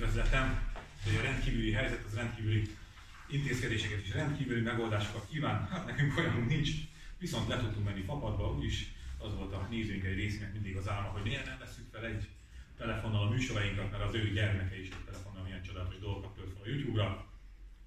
[0.00, 0.72] üdvözletem,
[1.04, 2.76] hogy a rendkívüli helyzet, az rendkívüli
[3.28, 5.68] intézkedéseket és rendkívüli megoldásokat kíván.
[5.68, 6.70] Hát nekünk olyanunk nincs,
[7.18, 11.08] viszont le tudtunk menni fapadba, úgyis az volt a nézőink egy részének mindig az álma,
[11.08, 12.28] hogy miért nem veszük fel egy
[12.78, 16.62] telefonnal a műsorainkat, mert az ő gyermeke is egy telefonnal milyen csodálatos dolgokat tölt fel
[16.64, 17.26] a YouTube-ra,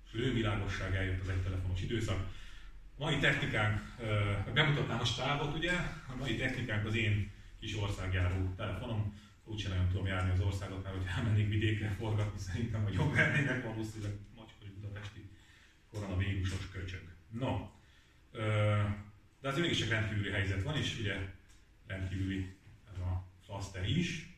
[0.06, 2.20] és világosság eljött az egy telefonos időszak.
[2.98, 3.82] A mai technikánk,
[4.54, 5.74] bemutatnám a stábot ugye,
[6.08, 10.96] a mai technikánk az én kis országjáró telefonom, úgyse nagyon tudom járni az országot, mert
[10.96, 15.30] hogy elmennék vidékre forgatni, szerintem, hogy jobb lennének valószínűleg macskori budapesti
[15.92, 17.02] koronavírusos köcsög.
[17.30, 17.70] No,
[19.42, 21.16] de azért mégis egy rendkívüli helyzet van, és ugye
[21.88, 22.56] rendkívüli
[22.94, 24.38] ez a flaster is.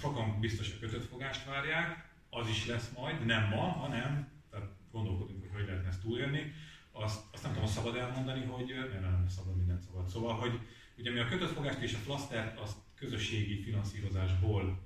[0.00, 5.40] Sokan biztos a kötött fogást várják, az is lesz majd, nem ma, hanem, tehát gondolkodunk,
[5.40, 6.52] hogy hogy lehetne ezt túlélni.
[6.92, 10.08] Azt, azt nem tudom, szabad elmondani, hogy nem, nem szabad, mindent szabad.
[10.08, 10.60] Szóval, hogy
[10.98, 14.78] ugye mi a kötött fogást és a flasztert azt közösségi finanszírozásból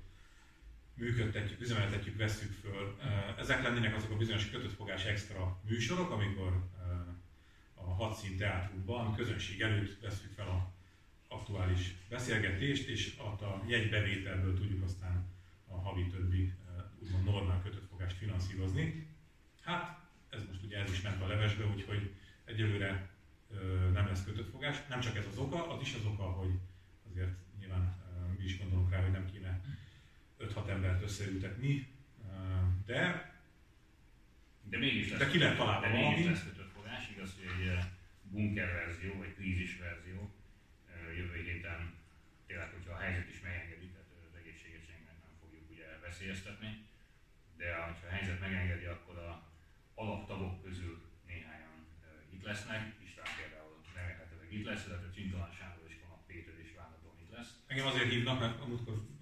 [0.93, 2.97] működtetjük, üzemeltetjük, vesszük föl.
[3.37, 6.69] Ezek lennének azok a bizonyos kötött fogás extra műsorok, amikor
[7.73, 10.73] a hadszín teátrumban közönség előtt veszük fel a
[11.27, 15.25] aktuális beszélgetést, és a jegybevételből tudjuk aztán
[15.67, 16.53] a havi többi
[16.99, 19.07] úgymond normál kötött fogást finanszírozni.
[19.61, 22.13] Hát ez most ugye ez is ment a levesbe, úgyhogy
[22.45, 23.09] egyelőre
[23.93, 24.77] nem lesz kötött fogás.
[24.89, 26.59] Nem csak ez az oka, az is az oka, hogy
[27.11, 27.97] azért nyilván
[28.37, 29.61] mi is gondolunk rá, hogy nem kéne
[30.99, 31.87] 5-6 embert összeültetni,
[32.85, 33.27] de
[34.63, 37.83] de mégis lesz, de ki lehet találni de mégis lesz kötött fogás, igaz, hogy egy
[38.23, 40.31] bunker verzió, vagy krízis verzió
[41.17, 41.93] jövő héten
[42.47, 46.71] tényleg, hogyha a helyzet is megengedi, tehát az egészséget nem fogjuk ugye veszélyeztetni,
[47.57, 49.31] de ha a helyzet megengedi, akkor a
[49.93, 51.75] alaptagok közül néhányan
[52.33, 57.17] itt lesznek, István például remélhetőleg itt lesz, illetve Csintalán Sándor és Konap Péter is várhatóan
[57.23, 57.51] itt lesz.
[57.67, 58.57] Engem azért hívnak, mert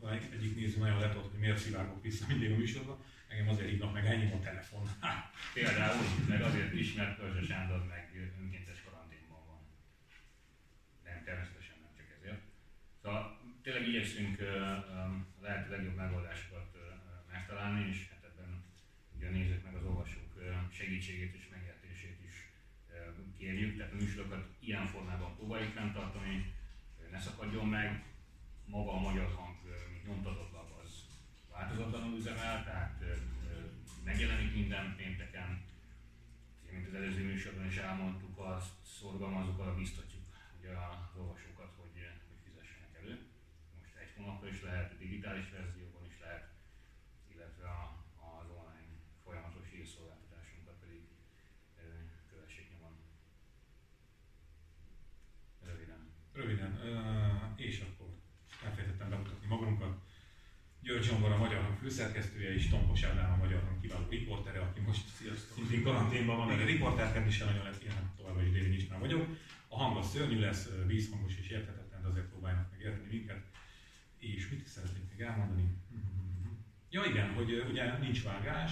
[0.07, 3.06] amúgykor egyik néző nagyon letott, hogy miért szivárgok vissza mindig a műsorba.
[3.28, 4.90] Engem azért hívnak meg, ennyi a telefon.
[5.53, 9.59] Például, meg azért is, mert Pörzse Sándor meg önkéntes karanténban van.
[11.03, 12.41] Nem, természetesen nem csak ezért.
[13.01, 14.40] Szóval tényleg igyekszünk
[15.40, 16.78] a lehető legjobb megoldásokat
[17.31, 18.63] megtalálni, és hát ebben
[19.16, 20.31] ugye a nézők meg az olvasók
[20.72, 22.35] segítségét és megértését is
[23.38, 23.78] kérjük.
[23.78, 26.53] Tehát a műsorokat ilyen formában próbáljuk fenntartani,
[27.12, 28.03] ne szakadjon meg.
[28.66, 29.56] Maga a magyar hang,
[30.07, 30.91] nyomtatott lap, az
[31.51, 33.03] változatlanul üzemel, tehát
[34.03, 35.66] megjelenik minden pénteken.
[36.72, 40.23] Mint az előző műsorban is elmondtuk, azt szorgalmazunk, arra biztatjuk
[40.59, 41.96] ugye az olvasókat, hogy,
[42.28, 43.13] hogy fizessenek elő.
[43.79, 46.47] Most egy hónapra is lehet, digitális verzióban is lehet,
[47.34, 47.84] illetve a,
[48.16, 51.01] az online folyamatos hírszolgáltatásunkat pedig
[52.29, 52.96] kövessék nyomon.
[55.63, 56.01] Röviden.
[56.34, 56.72] Röviden.
[57.56, 58.07] És akkor
[58.63, 59.96] elfelejtettem bemutatni magunkat.
[60.87, 64.79] György Zsombor a Magyar Hang főszerkesztője és Tompos Ádám a Magyar Hang kiváló riportere, aki
[64.79, 65.03] most
[65.55, 69.27] szintén karanténban van, mert a riporterként is nagyon lesz ilyen, továbbra is már vagyok.
[69.67, 73.41] A hang az szörnyű lesz, vízhangos és érthetetlen, de azért próbáljanak meg érteni minket.
[74.17, 75.67] És mit is szeretnék még elmondani?
[76.89, 78.71] Ja igen, hogy ugye nincs vágás,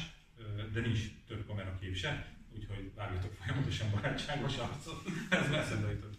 [0.73, 5.01] de nincs több kamerakép se, úgyhogy vágjatok folyamatosan barátságos arcot.
[5.29, 6.17] Ez eszembe jutott,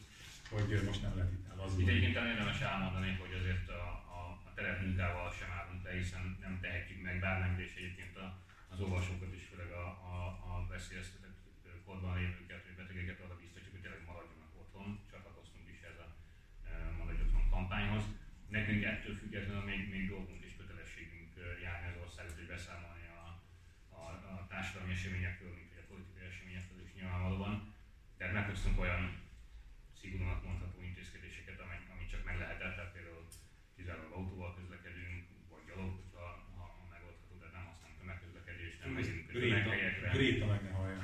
[0.50, 1.82] hogy most nem lehet itt elazulni.
[1.82, 3.82] Itt egyébként érdemes elmondani, hogy azért a,
[4.16, 8.26] a, a terepmunkával sem állunk hiszen nem tehetjük meg bármelyik, és egyébként a,
[8.68, 10.16] az olvasókat is, főleg a, a,
[10.52, 11.40] a veszélyeztetett
[11.84, 14.88] korban lévőket, vagy betegeket arra biztosítjuk, hogy tényleg maradjanak otthon.
[15.10, 16.08] Csatlakoztunk is ez a
[16.98, 18.04] Maradj Otthon kampányhoz.
[18.48, 21.30] Nekünk ettől függetlenül még, még dolgunk és kötelességünk
[21.64, 23.22] járni az országot, hogy beszámolni a,
[24.00, 27.54] a, a társadalmi eseményekről, mint a politikai eseményekről is nyilvánvalóan.
[28.16, 29.02] Tehát meghoztunk olyan
[30.00, 33.24] szigorúnak mondható intézkedéseket, ami, ami csak meg lehetett, tehát például
[33.76, 36.26] kizárólag autóval közlekedünk, vagy gyalog, ha,
[36.56, 36.64] ha
[36.94, 40.08] megoldható, de nem használunk tömegközlekedést, nem megyünk tömeghelyekre.
[40.16, 41.00] Gréta meg ne hallja.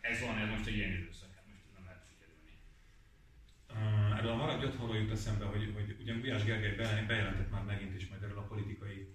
[0.00, 2.52] Ez van, ez most egy ilyen időszak, hát most nem lehet figyelni.
[4.62, 6.76] Maradj otthonról jut eszembe, hogy, hogy ugyan Gulyás Gergely
[7.06, 9.08] bejelentett már megint, és majd erről a politikai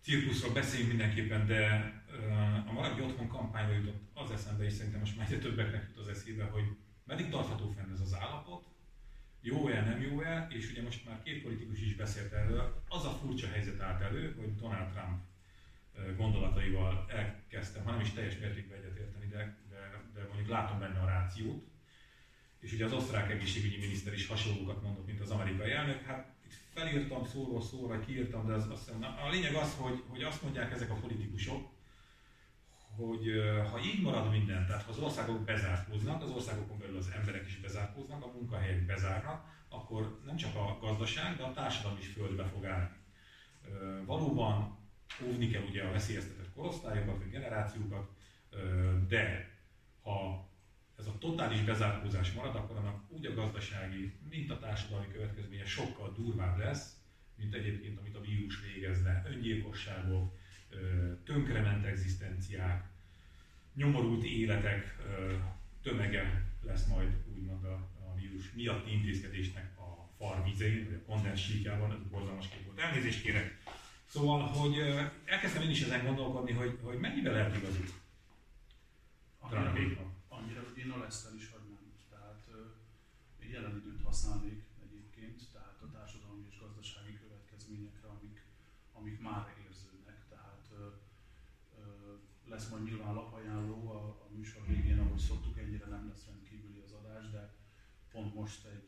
[0.00, 1.92] cirkuszról beszéljünk mindenképpen, de
[2.68, 6.08] a Maradj Otthon kampányra jutott az eszembe, és szerintem most már egyre többeknek jut az
[6.08, 6.64] eszébe, hogy
[7.04, 8.64] meddig tartható fenn ez az állapot,
[9.40, 13.48] jó-e, nem jó-e, és ugye most már két politikus is beszélt erről, az a furcsa
[13.48, 15.20] helyzet állt elő, hogy Donald Trump
[16.16, 21.06] gondolataival elkezdtem, ha nem is teljes mértékben egyetérteni, de, de, de mondjuk látom benne a
[21.06, 21.71] rációt,
[22.62, 26.52] és ugye az osztrák egészségügyi miniszter is hasonlókat mondott, mint az amerikai elnök, hát itt
[26.74, 30.72] felírtam szóról szóra, kiírtam, de az, azt hiszem, a lényeg az, hogy, hogy azt mondják
[30.72, 31.70] ezek a politikusok,
[32.96, 33.26] hogy
[33.70, 37.60] ha így marad minden, tehát ha az országok bezárkóznak, az országokon belül az emberek is
[37.60, 42.64] bezárkóznak, a munkahelyek bezárnak, akkor nem csak a gazdaság, de a társadalom is földbe fog
[42.64, 42.96] állni.
[44.04, 44.78] Valóban
[45.24, 48.10] óvni kell ugye a veszélyeztetett korosztályokat, vagy generációkat,
[49.08, 49.50] de
[50.02, 50.50] ha
[51.02, 56.12] ez a totális bezárkózás marad, akkor annak úgy a gazdasági, mint a társadalmi következménye sokkal
[56.16, 56.96] durvább lesz,
[57.36, 59.22] mint egyébként amit a vírus végezne.
[59.26, 60.38] Öngyilkosságok,
[61.24, 62.84] tönkrement egzisztenciák,
[63.74, 64.96] nyomorult életek
[65.82, 72.10] tömege lesz majd úgymond a, a vírus miatti intézkedésnek a farvizén, vagy a kondensítjában, ez
[72.10, 72.78] borzalmas kép volt.
[72.78, 73.58] Elnézést kérek.
[74.06, 74.78] Szóval, hogy
[75.24, 78.00] elkezdtem én is ezen gondolkodni, hogy, hogy mennyivel lehet igazuk.
[79.38, 81.86] Annyira, annyira, én a lesz is hagynám.
[82.10, 88.46] Tehát uh, jelen időt használnék egyébként, tehát a társadalmi és gazdasági következményekre, amik,
[88.92, 90.28] amik már érződnek.
[90.28, 90.64] Tehát
[92.52, 96.92] lesz majd nyilván lapajánló a, a műsor végén, ahogy szoktuk, ennyire nem lesz rendkívüli az
[96.92, 97.54] adás, de
[98.10, 98.81] pont most egy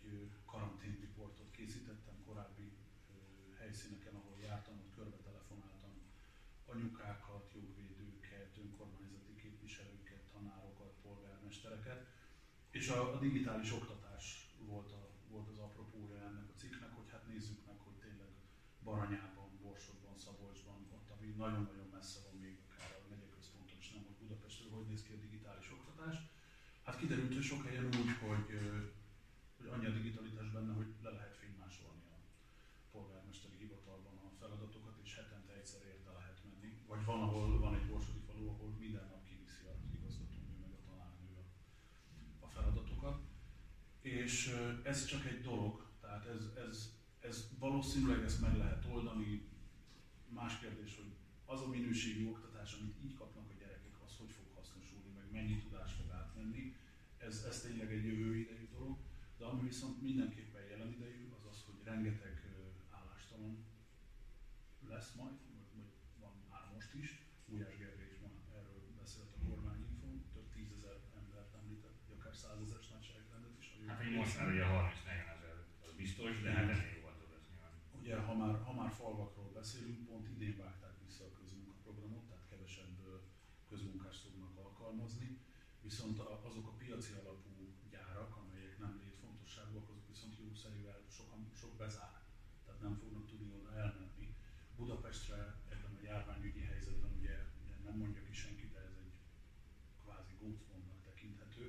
[12.84, 14.24] és a, a digitális oktatás
[14.70, 15.02] volt, a,
[15.32, 18.32] volt az apropója ennek a cikknek, hogy hát nézzük meg, hogy tényleg
[18.86, 24.16] Baranyában, Borsodban, Szabolcsban, ott, ami nagyon-nagyon messze van még akár a megyeközponton is, nem, hogy
[24.22, 26.16] Budapestről hogy néz ki a digitális oktatás.
[26.86, 28.46] Hát kiderült, hogy sok helyen úgy, hogy,
[29.56, 32.16] hogy annyi a digitalitás benne, hogy le lehet fénymásolni a
[32.94, 36.70] polgármesteri hivatalban a feladatokat, és hetente egyszer érte lehet menni.
[36.90, 40.80] Vagy van, ahol van egy borsodi falu, ahol minden nap kiviszi a igazgatónő meg a
[40.88, 41.44] tanárnő a,
[42.46, 43.16] a feladatokat.
[44.04, 49.42] És ez csak egy dolog, tehát ez, ez, ez valószínűleg ezt meg lehet oldani.
[50.28, 51.12] Más kérdés, hogy
[51.44, 55.58] az a minőségű oktatás, amit így kapnak a gyerekek, az hogy fog hasznosulni, meg mennyi
[55.58, 56.76] tudás fog átmenni.
[57.18, 58.96] Ez, ez tényleg egy jövő idejű dolog.
[59.38, 62.34] De ami viszont mindenképpen jelen idejű, az az, hogy rengeteg
[62.90, 63.64] állástalan
[64.88, 65.36] lesz majd,
[65.76, 67.08] vagy van már most is.
[67.48, 72.86] Gulyás Gergely is már erről beszélt a kormányinfón, több tízezer embert említett, vagy akár százezes
[72.88, 73.66] nagyságrendet is.
[73.86, 74.98] Hát egy most már ugye 30
[75.34, 77.74] ezer, az biztos, de hát ennél jóval több lesz nyilván.
[78.00, 82.96] Ugye, ha már, ha már falvakról beszélünk, pont idén vágták vissza a közmunkaprogramot, tehát kevesebb
[83.68, 85.28] közmunkást fognak alkalmazni,
[85.94, 86.18] viszont
[86.48, 87.52] azok a piaci alapú
[87.90, 92.16] gyárak, amelyek nem létfontosságúak, azok viszont jószerűvel sokan, sok bezár,
[92.64, 94.26] tehát nem fognak tudni oda elmenni.
[94.76, 95.38] Budapestre
[95.74, 97.36] ebben a járványügyi helyzetben ugye
[97.84, 99.16] nem mondja ki senki, de ez egy
[100.02, 101.66] kvázi gócpontnak tekinthető,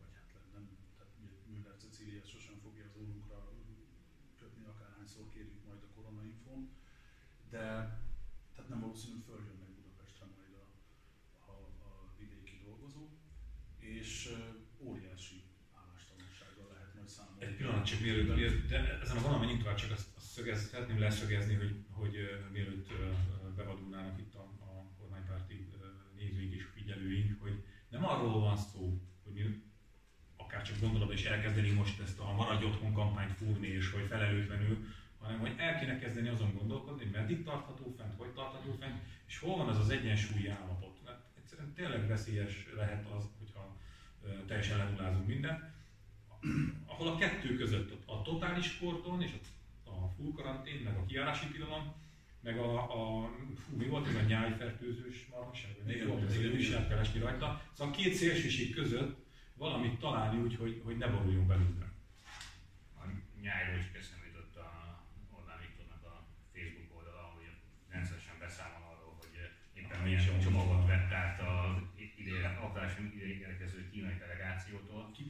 [0.00, 0.64] vagy hát nem,
[0.96, 3.38] tehát ugye Müller Cecília sosem fogja az órunkra
[4.38, 6.60] kötni, akárhányszor kérjük majd a koronainfon,
[7.50, 7.66] de
[8.54, 10.66] tehát nem valószínű, hogy följönnek Budapestre majd a,
[11.52, 11.56] a,
[11.88, 13.12] a vidéki dolgozók,
[13.84, 14.34] és
[14.78, 15.42] óriási
[15.82, 17.44] állástalansággal lehet majd számolni.
[17.44, 20.68] Egy pillanat csak mielőtt, mielőtt de ezen a vonalon menjünk tovább, csak azt, azt szögez,
[20.70, 22.14] szeretném leszögezni, hogy, hogy
[22.52, 22.88] mielőtt
[23.56, 25.66] bevadulnának itt a, a kormánypárti
[26.16, 29.62] nézőink és figyelőink, hogy nem arról van szó, hogy mi
[30.36, 34.86] akár csak gondolatban is elkezdeni most ezt a maradj otthon kampányt fúrni, és hogy felelőtlenül,
[35.20, 39.38] hanem hogy el kéne kezdeni azon gondolkodni, hogy meddig tartható fent, hogy tartható fent, és
[39.38, 40.96] hol van ez az egyensúlyi állapot.
[41.04, 43.76] Mert egyszerűen tényleg veszélyes lehet az, hogyha
[44.46, 45.73] teljesen lenullázunk mindent,
[46.86, 49.30] ahol a kettő között a totális kordon és
[49.84, 51.94] a full karantén, meg a kiárási tilalom,
[52.40, 56.60] meg a, a fú, mi volt ez a nyájfertőzős marhaság, vagy mi volt ez, hogy
[56.60, 57.62] is lehet keresni rajta.
[57.72, 59.24] Szóval a két szélsőség között
[59.54, 61.92] valamit találni úgy, hogy, hogy ne boruljon belőle.
[62.96, 63.02] A
[63.40, 64.68] nyájról is eszembe jutott a
[65.36, 67.48] Orbán Viktornak a Facebook oldala, hogy
[67.88, 69.34] rendszeresen beszámol arról, hogy
[69.74, 71.82] éppen milyen csomagot vett át az
[72.24, 75.10] idén, aktuálisan idén érkező kínai delegációtól.
[75.16, 75.24] Ki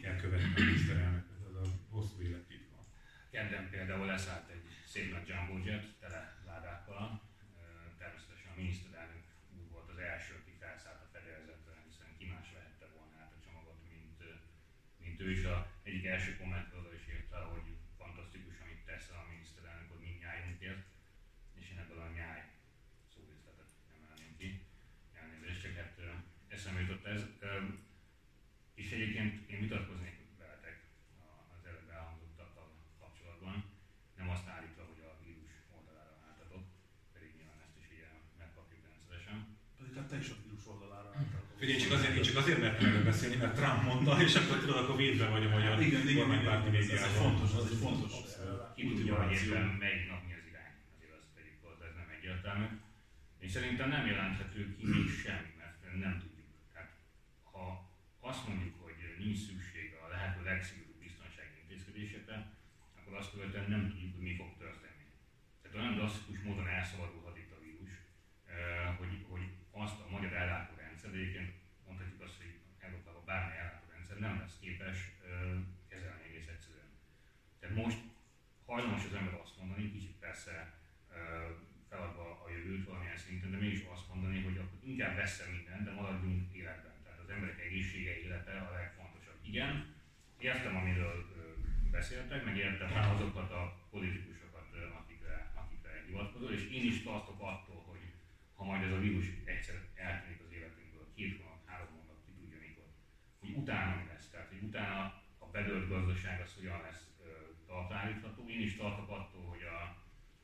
[0.54, 2.86] kell követni a hosszú élettitka.
[3.30, 6.33] Kedden például leszállt egy szép nagy jumbo jet tele
[43.24, 46.16] beszélni, mert Trump mondta, és akkor tudod, akkor védve vagy a magyar hát igen, igen,
[46.16, 47.08] kormánypárti médiában.
[47.08, 48.12] Ez fontos, az egy fontos
[48.76, 52.10] Ki tudja, hogy éppen melyik nap mi az irány, azért azt tegyük hozzá, ez nem
[52.16, 52.66] egyértelmű.
[53.44, 56.48] Én szerintem nem jelenthető ki még semmi, mert nem tudjuk.
[56.72, 56.90] Tehát,
[57.52, 57.64] ha
[58.30, 62.36] azt mondjuk, hogy nincs szükség a lehető legszigorúbb biztonsági intézkedésekre,
[62.98, 65.06] akkor azt követően nem tudjuk, hogy mi fog történni.
[65.60, 67.92] Tehát olyan drasztikus módon elszabadulhat itt a vírus,
[68.52, 69.44] eh, hogy, hogy
[69.82, 71.50] azt a magyar ellátó rendszer egyébként
[74.14, 74.98] egyszerűen nem lesz képes
[75.88, 76.90] kezelni egész egyszerűen.
[77.60, 77.98] Tehát most
[78.66, 80.78] hajlamos az ember azt mondani, kicsit persze
[81.88, 85.92] feladva a jövőt valamilyen szinten, de mégis azt mondani, hogy akkor inkább veszem mindent, de
[85.92, 86.94] maradjunk életben.
[87.02, 89.38] Tehát az emberek egészsége, élete a legfontosabb.
[89.42, 89.94] Igen,
[90.38, 91.16] értem, amiről
[91.90, 94.66] beszéltek, meg értem rá azokat a politikusokat,
[95.00, 98.02] akikre, akikre hivatkozol, és én is tartok attól, hogy
[98.54, 102.58] ha majd ez a vírus egyszer eltűnik az életünkből, két hónap, három hónap, ki tudja
[102.58, 102.84] mikor,
[103.40, 104.03] hogy utána
[105.54, 107.02] bedölt gazdaság az hogyan lesz
[107.66, 108.48] talpállítható.
[108.48, 109.78] Én is tartok attól, hogy a,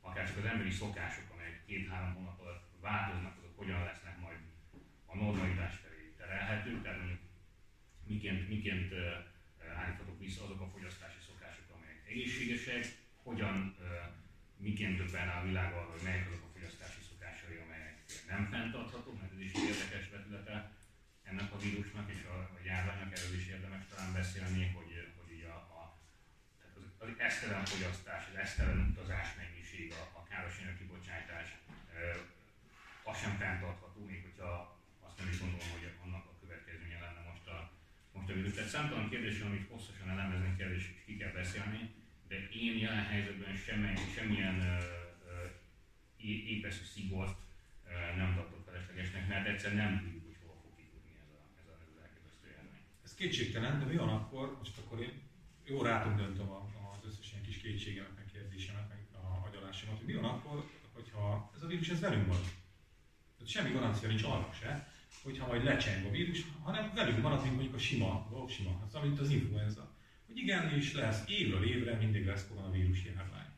[0.00, 4.38] akár csak az emberi szokások, amelyek két-három hónap alatt változnak, azok hogyan lesznek majd
[5.06, 7.20] a normalitás felé terelhetők, tehát mondjuk
[8.06, 8.92] miként, miként
[9.76, 12.84] állíthatók vissza azok a fogyasztási szokások, amelyek egészségesek,
[13.22, 13.76] hogyan,
[14.56, 17.94] miként többen a világ arra, hogy melyek azok a fogyasztási szokásai, amelyek
[18.28, 20.56] nem fenntarthatók, mert ez is érdekes vetülete
[21.30, 25.44] ennek a vírusnak és a, a járványnak, erről is érdemes talán beszélni, hogy, hogy így
[25.44, 25.82] a, a
[26.58, 31.48] tehát az, esztelen fogyasztás, az esztelen utazás mennyiség, a, a károsanyag kibocsátás,
[33.02, 37.46] az sem fenntartható, még hogyha azt nem is gondolom, hogy annak a következménye lenne most
[37.46, 37.58] a,
[38.12, 38.52] most a vírus.
[38.54, 41.82] Tehát számtalan kérdés, amit hosszasan elemezni kell és ki kell beszélni,
[42.28, 44.58] de én jelen helyzetben semmilyen, semmilyen
[46.54, 47.38] épeszű szigort
[48.16, 51.74] nem tartok feleslegesnek, mert egyszer nem tudjuk, hogy hol fog kitudni ez, a, ez, a,
[51.82, 52.82] ez az elképesztő járvány.
[53.04, 55.12] Ez kétségtelen, de mi van akkor, most akkor én
[55.64, 56.79] jó rátunk döntöm az
[57.10, 61.62] összes ilyen kis kétségemet, meg kérdésemet, meg a agyalásomat, hogy mi van akkor, hogyha ez
[61.62, 62.40] a vírus ez velünk van.
[63.36, 67.54] Tehát semmi garancia nincs arra se, hogyha majd lecseng a vírus, hanem velünk marad, mint
[67.54, 68.10] mondjuk a sima,
[68.44, 69.94] a sima, az, mint az influenza.
[70.26, 73.48] Hogy igen, és lesz évről évre mindig lesz koronavírus járvány.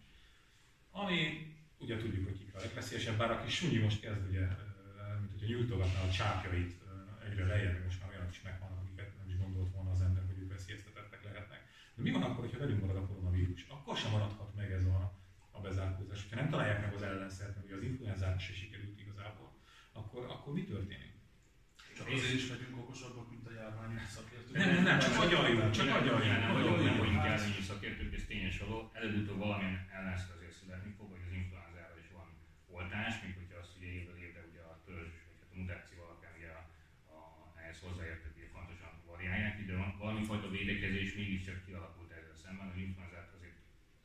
[0.90, 1.46] Ami
[1.78, 4.46] ugye tudjuk, hogy kik a legveszélyesebb, bár a kis sunyi most kezd ugye,
[5.20, 6.74] mint hogyha nyújtogatná a csápjait
[7.30, 10.42] egyre lejjebb, most már olyanok is megvannak, akiket nem is gondolt volna az ember, hogy
[10.42, 11.60] ők veszélyeztetettek lehetnek.
[11.94, 13.66] De mi van akkor, hogyha velünk marad a koronavírus?
[13.68, 15.12] Akkor sem maradhat meg ez a,
[15.50, 16.26] a bezárkózás.
[16.30, 19.52] Ha nem találják meg az ellenszert, mert ugye az influenzának se sikerült igazából,
[19.92, 21.12] akkor, akkor mi történik?
[21.96, 24.56] Csak azért is legyünk okosabbak, mint a járvány szakértők.
[24.56, 26.40] Nem, nem, nem, csak agyaljunk, csak agyaljunk.
[26.46, 28.90] Nem vagyok nem vagyunk járványi szakértők, ez tényes való.
[28.98, 32.28] Előbb-utóbb valamilyen ellenszert azért születni fog, hogy az influenzára is van
[32.76, 36.34] oltás, mint hogyha azt ugye évről évre ugye a törzs, vagy hát a mutáció alapján
[36.38, 36.62] ugye a,
[37.16, 37.18] a,
[37.60, 42.68] ehhez hozzáértek ugye fontosan variálják, de valami fajta védekezés mégiscsak kialakult ezzel szemben.
[42.72, 43.58] Az influenzát azért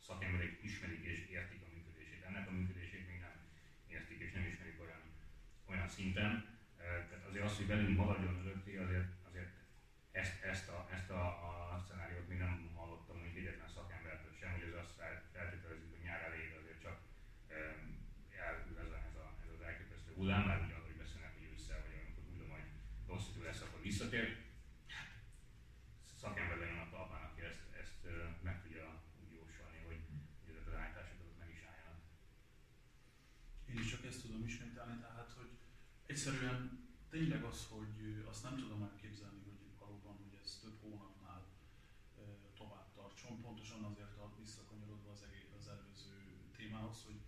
[0.07, 2.21] szakemberek ismerik és értik a működését.
[2.29, 3.35] Ennek a működését még nem
[3.95, 5.01] értik és nem ismerik olyan,
[5.71, 6.31] olyan szinten.
[7.09, 9.51] Tehát azért az, hogy velünk maradjon örökké, azért, azért
[10.21, 11.51] ezt, ezt, a, ezt a, a
[11.87, 14.95] szenáriót még nem hallottam még egyetlen szakembertől sem, hogy ez azt
[15.35, 16.97] feltételezik, hogy nyár elejére azért csak
[18.45, 21.49] elhűl ez, a, ez, a, ez az elképesztő hullám, már ugye arról, hogy beszélnek, hogy
[21.53, 22.67] ősszel, vagy amikor újra majd
[23.11, 24.25] rossz idő lesz, akkor visszatér.
[26.21, 27.99] Szakember legyen a talpán, aki ezt, ezt
[28.47, 28.85] meg tudja
[29.21, 30.01] úgy jósolni, hogy,
[30.41, 31.99] hogy ezek az állítások meg is álljanak.
[33.69, 35.51] Én is csak ezt tudom ismételni, tehát, hogy
[36.27, 36.61] egyszerűen
[37.09, 41.41] tényleg az, hogy azt nem tudom elképzelni, hogy valóban, hogy ez több hónapnál
[42.57, 46.15] tovább tartson, pontosan azért a visszakanyarodva az, egész, az előző
[46.57, 47.19] témához, hogy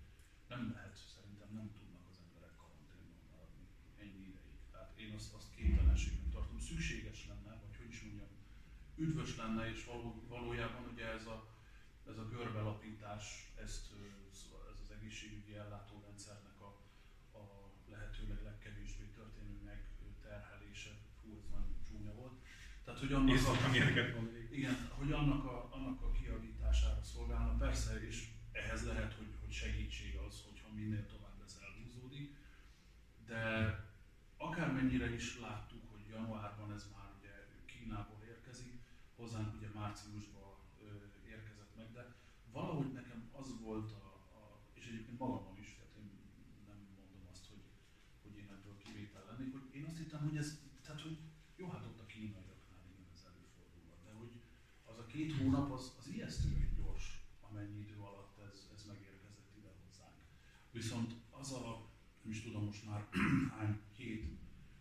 [0.48, 3.66] nem lehet, szerintem nem tudnak az emberek karanténban maradni
[4.04, 4.60] ennyi ideig.
[4.72, 8.32] Tehát én azt, azt képtelenségnek tartom, szükséges lenne, vagy hogy is mondjam,
[8.96, 11.38] üdvös lenne, és való, valójában ugye ez a,
[12.10, 13.86] ez a görbelapítás, ezt,
[14.72, 16.72] ez az egészségügyi ellátórendszernek a,
[17.38, 20.92] a lehetőleg legkevésbé történő megterhelése,
[21.22, 22.38] fú, ez nagyon csúnya volt.
[23.00, 28.86] Tehát, hogy annak, a, igen, hogy annak, a, annak a kiavítására szolgálna, persze, és ehhez
[28.86, 32.36] lehet, hogy, hogy segítség az, hogyha minél tovább ez elhúzódik,
[33.26, 33.44] de
[34.38, 37.34] akármennyire is láttuk, hogy januárban ez már ugye
[37.66, 38.74] Kínából érkezik,
[39.16, 40.50] hozzánk ugye márciusban
[41.30, 42.16] érkezett meg, de
[42.52, 44.08] valahogy nekem az volt a,
[44.40, 46.10] a és egyébként magamon is, tehát én
[46.68, 47.64] nem mondom azt, hogy,
[48.24, 51.18] hogy én ebből kivétel lennék, hogy én azt hittem, hogy ez, tehát hogy
[51.56, 54.34] jó, hát ott a kínaiaknál igen ez előfordulhat, de hogy
[54.90, 57.06] az a két hónap az, az ijesztően gyors,
[57.48, 60.20] amennyi idő alatt ez, ez megérkezett ide hozzánk.
[60.72, 61.90] Viszont az a,
[62.22, 63.08] nem is tudom most már
[63.58, 64.26] hány hét,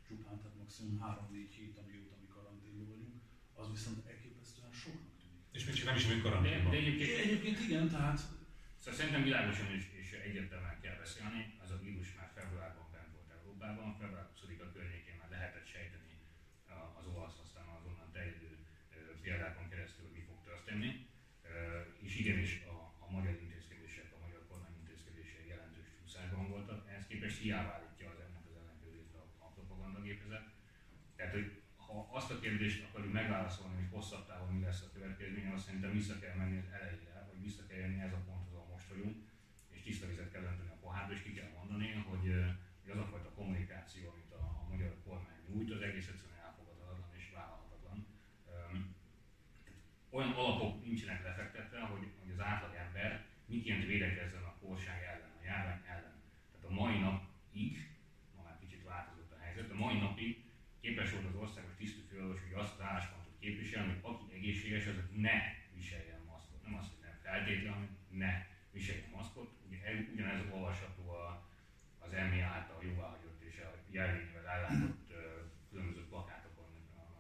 [0.07, 3.23] csupán, tehát maximum három-négy hét, amióta mi karanténban vagyunk,
[3.61, 5.43] az viszont elképesztően soknak tűnik.
[5.57, 6.71] És még csak nem is vagyunk karanténban.
[6.71, 8.19] De, de egyébként, egyébként igen, tehát
[8.81, 13.31] Szóval szerintem világosan is, és egyértelműen kell beszélni, ez a vírus már februárban bent volt
[13.37, 16.15] Európában, február 20-a környékén már lehetett sejteni
[16.99, 18.51] az olasz, aztán az onnan terjedő
[19.25, 20.91] példákon keresztül, hogy mi fog történni.
[22.07, 27.39] És igenis a, a magyar intézkedések, a magyar kormány intézkedések jelentős csúszásban voltak, ehhez képest
[27.43, 30.58] hiába állítja az ennek az ellenkezést a, a propagandagépezet.
[31.19, 31.49] Tehát, hogy
[31.87, 35.93] ha azt a kérdést akarjuk megválaszolni, hogy hosszabb távon mi lesz a következmény, azt szerintem
[35.93, 39.17] vissza kell menni az elejére, hogy vissza kell jönni ez a ponthoz, ahol most vagyunk,
[39.69, 42.27] és tiszta vizet kell önteni a pohárba, és ki kell mondani, hogy,
[42.83, 47.17] hogy az a fajta kommunikáció, amit a, a magyar kormány nyújt, az egész egyszerűen elfogadhatatlan
[47.21, 47.99] és vállalhatatlan.
[50.11, 55.45] Olyan alapok nincsenek lefektetve, hogy, hogy az átlag ember miként védekezzen a korság ellen, a
[55.45, 56.19] járvány ellen.
[56.51, 57.73] Tehát a mai napig,
[58.35, 60.38] ma már kicsit változott a helyzet, a mai napig
[60.89, 65.37] képes volt az országos tisztviselős, hogy azt az álláspontot képviselni, hogy aki egészséges, az ne
[65.77, 66.61] viseljen maszkot.
[66.67, 67.91] Nem azt, hogy nem feltétlenül, hanem
[68.23, 68.33] ne
[68.77, 69.49] viseljen maszkot.
[69.67, 69.79] Ugye,
[70.13, 71.05] ugyanez olvasható
[72.05, 75.13] az EMI által jóváhagyott és a jelvényével ellátott
[75.71, 76.71] különböző plakátokon,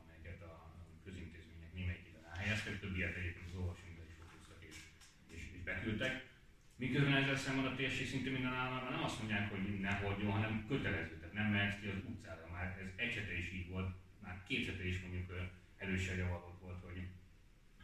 [0.02, 0.52] amelyeket a
[1.04, 4.76] közintézmények némelyikében elhelyeztek, többiet egyébként az olvasóinkra is fotóztak és,
[5.34, 6.12] és, és beküldtek.
[6.76, 10.64] Miközben ezzel szemben a térség szinte minden államában nem azt mondják, hogy ne hordjon, hanem
[10.68, 12.47] kötelező, tehát nem mehetsz ki az utcára.
[12.58, 15.32] Már ez egy hete is így volt, már két hete is mondjuk
[15.76, 17.08] erősen javarolt volt, hogy,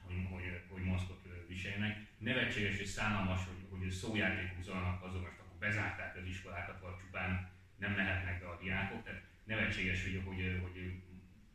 [0.00, 2.07] hogy, hogy, hogy maszkot viseljenek.
[2.19, 7.50] Nevetséges és szánalmas, hogy, hogy szójátékok zajlanak azon, most akkor bezárták az iskolákat, vagy csupán
[7.76, 9.04] nem mehetnek be a diákok.
[9.04, 11.02] Tehát nevetséges, hogy, hogy, hogy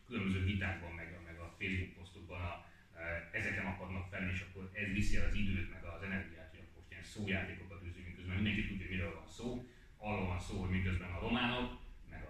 [0.08, 2.66] különböző vitákban, meg, meg a Facebook posztokban a,
[3.32, 7.04] ezeken akarnak fel, és akkor ez viszi az időt, meg az energiát, hogy akkor ilyen
[7.04, 9.68] szójátékokat űzünk, közben mindenki tudja, miről van szó.
[9.98, 11.88] Arról van szó, hogy miközben a románok, a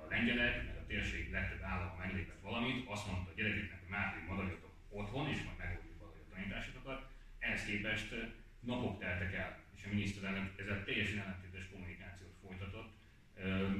[0.09, 4.73] lengyelek, meg a térség legtöbb állama meglépett valamit, azt mondta a gyerekeknek, hogy már maradjatok
[4.89, 6.99] otthon, és majd megoldjuk valahogy a tanításokat.
[7.39, 8.09] Ehhez képest
[8.59, 12.91] napok teltek el, és a miniszterelnök ezzel teljesen ellentétes kommunikációt folytatott,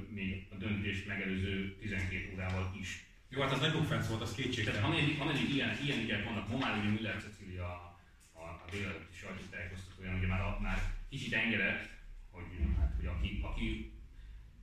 [0.10, 3.04] még a döntést megelőző 12 órával is.
[3.30, 4.82] Jó, hát az nagy bukfenc volt, az kétségtelen.
[4.82, 8.00] Tehát ameddig, ameddig ilyen, ilyen ügyek vannak, ma már ugye Müller Cecilia a,
[8.32, 11.90] a, a délelőtti sajtótájékoztatóján, ugye már, már kicsit engedett,
[12.32, 12.44] hogy,
[12.80, 13.92] hát, hogy aki, aki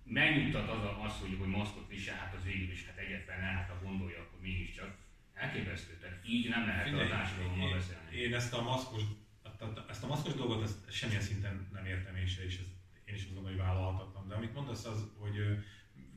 [0.07, 3.69] megnyugtat az, az hogy, hogy maszkot visel, hát az végül is hát egyetlen nem, hát
[3.69, 4.97] ha gondolja, akkor mégiscsak
[5.35, 5.97] elképesztő.
[6.01, 8.17] Tehát így nem lehet Figyelj, a társadalommal beszélni.
[8.17, 9.03] Én ezt a maszkos,
[9.89, 13.35] ezt a maszkos dolgot ezt semmilyen szinten nem értem és, és ezt én is azt
[13.35, 14.29] gondolom, hogy vállalhatatlan.
[14.29, 15.65] De amit mondasz az, hogy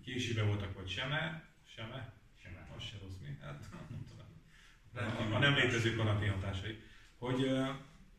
[0.04, 1.44] későbe voltak, vagy seme,
[1.76, 2.68] seme, seme.
[2.76, 4.28] az se rossz mi, hát nem tudom.
[5.32, 6.80] A, a nem létező karantény hatásai.
[7.18, 7.52] Hogy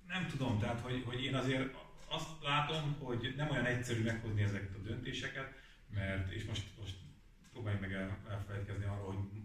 [0.07, 1.75] nem tudom, tehát hogy, hogy én azért
[2.11, 5.53] azt látom, hogy nem olyan egyszerű meghozni ezeket a döntéseket,
[5.95, 6.95] mert, és most, most
[7.53, 9.41] próbáljuk meg el, elfelejtkezni arról, hogy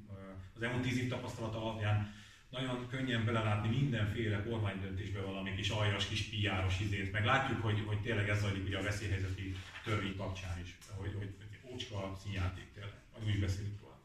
[0.55, 2.13] az elmúlt tíz év tapasztalata alapján
[2.49, 8.01] nagyon könnyen belelátni mindenféle kormánydöntésbe valami kis aljas, kis piáros izét, meg látjuk, hogy, hogy
[8.01, 11.35] tényleg ez zajlik ugye a veszélyhelyzeti törvény kapcsán is, hogy, hogy
[11.71, 13.99] ócska színjáték tényleg, majd úgy beszélünk róla.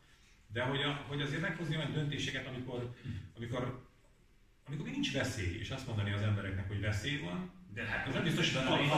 [0.53, 2.95] De hogy, a, hogy azért meghozni olyan döntéseket, amikor,
[3.37, 3.89] amikor,
[4.67, 8.23] amikor nincs veszély, és azt mondani az embereknek, hogy veszély van, de hát az nem
[8.23, 8.89] biztos, hogy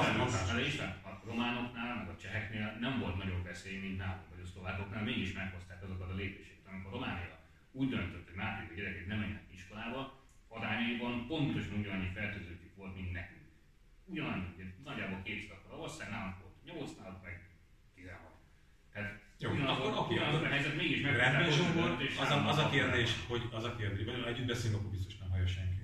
[0.79, 5.03] a, a románoknál, meg a cseheknél nem volt nagyobb veszély, mint nálunk, vagy a szlovákoknál,
[5.03, 6.67] mégis meghozták azokat a lépéseket.
[6.71, 7.39] Amikor Románia
[7.73, 13.13] úgy döntött, hogy már a gyerekek nem menjenek iskolába, arányaiban pontosan ugyanannyi fertőzőtjük volt, mint
[13.13, 13.41] nekünk.
[14.05, 17.49] Ugyanannyi, ugye, nagyjából két akkor a ország nálunk volt 8, nálunk meg
[17.95, 18.21] 16.
[18.93, 22.69] Tehát jó, akkor, akkor, akkor, a helyzet mégis meg Rendben, Zsombor, az, a, az a
[22.69, 25.15] kérdés, hogy az a kérdés, hogy együtt beszélünk, akkor biztos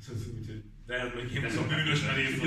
[0.02, 0.64] senki.
[0.86, 2.40] De ez még én a bűnös merész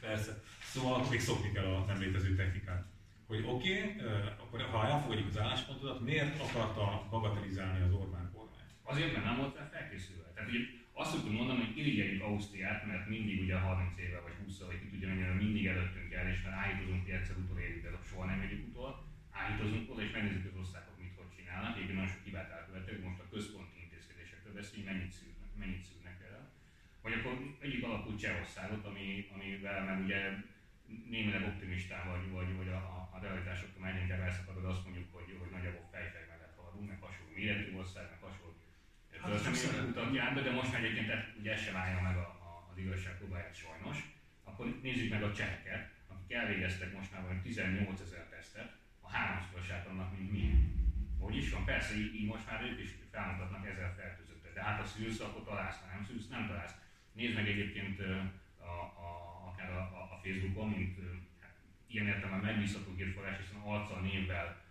[0.00, 0.42] Persze.
[0.72, 2.84] Szóval még szokni kell a nem létező technikát.
[3.26, 8.68] Hogy oké, okay, akkor ha elfogadjuk az álláspontodat, miért akarta bagatelizálni az Orbán kormány?
[8.82, 10.28] Azért, mert nem volt rá felkészülve.
[10.34, 10.60] Tehát ugye
[11.00, 14.88] azt szoktuk mondani, hogy irigyeljük Ausztriát, mert mindig ugye 30 éve vagy 20 vagy ki
[14.88, 18.66] tudja mennyire, mindig előttünk el, és mert állítozunk, hogy egyszer utolérjük, de soha nem megyünk
[18.70, 18.90] utol.
[19.30, 21.74] Állítozunk oda, és megnézzük az országok mit hogy csinálnak.
[21.76, 25.95] Egyébként nagyon sok hibát elkövetők, most a központi intézkedésekről beszélünk, mennyit szűrnek, mennyit szűrnek.
[27.06, 27.34] Vagy akkor
[27.66, 30.20] egyik alapú Csehországot, ami, amivel meg ugye
[31.14, 32.80] némileg optimistán vagy, vagy, vagy a,
[33.14, 37.32] a realitásoktól már inkább elszakadod, azt mondjuk, hogy, hogy nagyjából fejfej mellett haladunk, meg hasonló
[37.34, 38.50] méretű ország, meg hasonló
[39.22, 42.50] hát, utat jár be, de most már egyébként ugye ez sem állja meg a, a,
[42.70, 43.96] az igazság próbáját sajnos.
[44.44, 49.86] Akkor nézzük meg a cseheket, akik elvégeztek most már vagy 18 ezer tesztet, a háromszorosát
[49.86, 50.44] annak, mint mi.
[51.18, 54.80] Hogy is van, persze, így, így most már ők is felmutatnak ezer fertőzöttet, de hát
[54.80, 56.84] a szűrsz, akkor találsz, nem szűrsz, nem találsz.
[57.16, 58.00] Nézd meg egyébként
[58.58, 59.08] a, a,
[59.48, 59.82] akár a,
[60.14, 60.98] a Facebookon, mint
[61.40, 61.54] hát,
[61.86, 64.64] ilyen értelemben megbízható hírforrás, hiszen arccal, névvel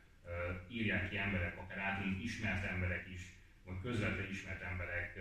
[0.67, 3.21] írják ki emberek, akár általunk ismert emberek is,
[3.65, 5.19] vagy közvetlenül ismert emberek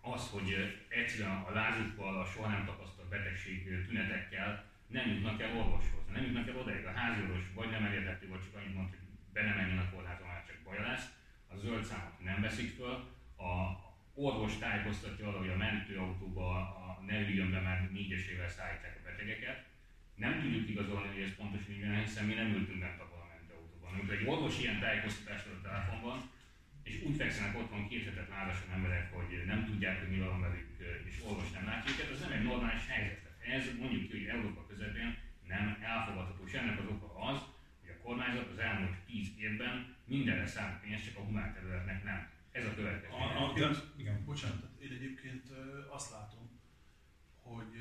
[0.00, 6.06] az, hogy egyszerűen a lázukkal, a soha nem tapasztalt betegség tünetekkel nem jutnak el orvoshoz,
[6.12, 6.84] nem jutnak el odaig.
[6.84, 8.98] A háziorvos vagy nem elérhető, vagy csak annyit mond, hogy
[9.32, 11.06] be nem menjen a kórházba, már csak baja lesz.
[11.48, 12.94] A zöld számot nem veszik föl.
[13.36, 13.50] A
[14.16, 19.64] orvos tájékoztatja arra, hogy a mentőautóba a ne üljön be, mert négyesével szállítják a betegeket.
[20.14, 23.32] Nem tudjuk igazolni, hogy ez pontosan így van, hiszen mi nem ültünk bent abban a
[23.34, 23.92] mentőautóban.
[23.92, 26.30] Amikor egy orvos ilyen tájékoztatást ad a telefonban,
[26.82, 30.66] és úgy fekszenek otthon két hetet lázasan emberek, hogy nem tudják, hogy mi van velük,
[31.08, 33.20] és orvos nem látja őket, az nem egy normális helyzet
[33.56, 37.38] Ez mondjuk ki, hogy Európa közepén nem elfogadható, és ennek az oka az,
[37.80, 42.35] hogy a kormányzat az elmúlt 10 évben mindenre szánt pénzt, csak a humán területnek nem.
[42.56, 43.12] Ez a következő.
[43.12, 44.24] A, a, de, igen.
[44.24, 45.50] Bocsánat, én egyébként
[45.90, 46.50] azt látom,
[47.42, 47.74] hogy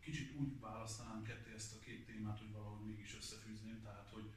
[0.00, 4.30] kicsit úgy választanám ketté ezt a két témát, hogy valahogy mégis összefűzném, tehát hogy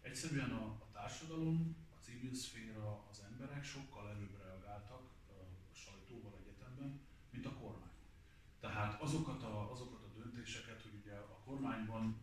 [0.00, 7.00] egyszerűen a, a társadalom, a civil szféra, az emberek sokkal előbb reagáltak a sajtóval egyetemben,
[7.30, 7.96] mint a kormány.
[8.60, 12.20] Tehát azokat a, azokat a döntéseket, hogy ugye a kormányban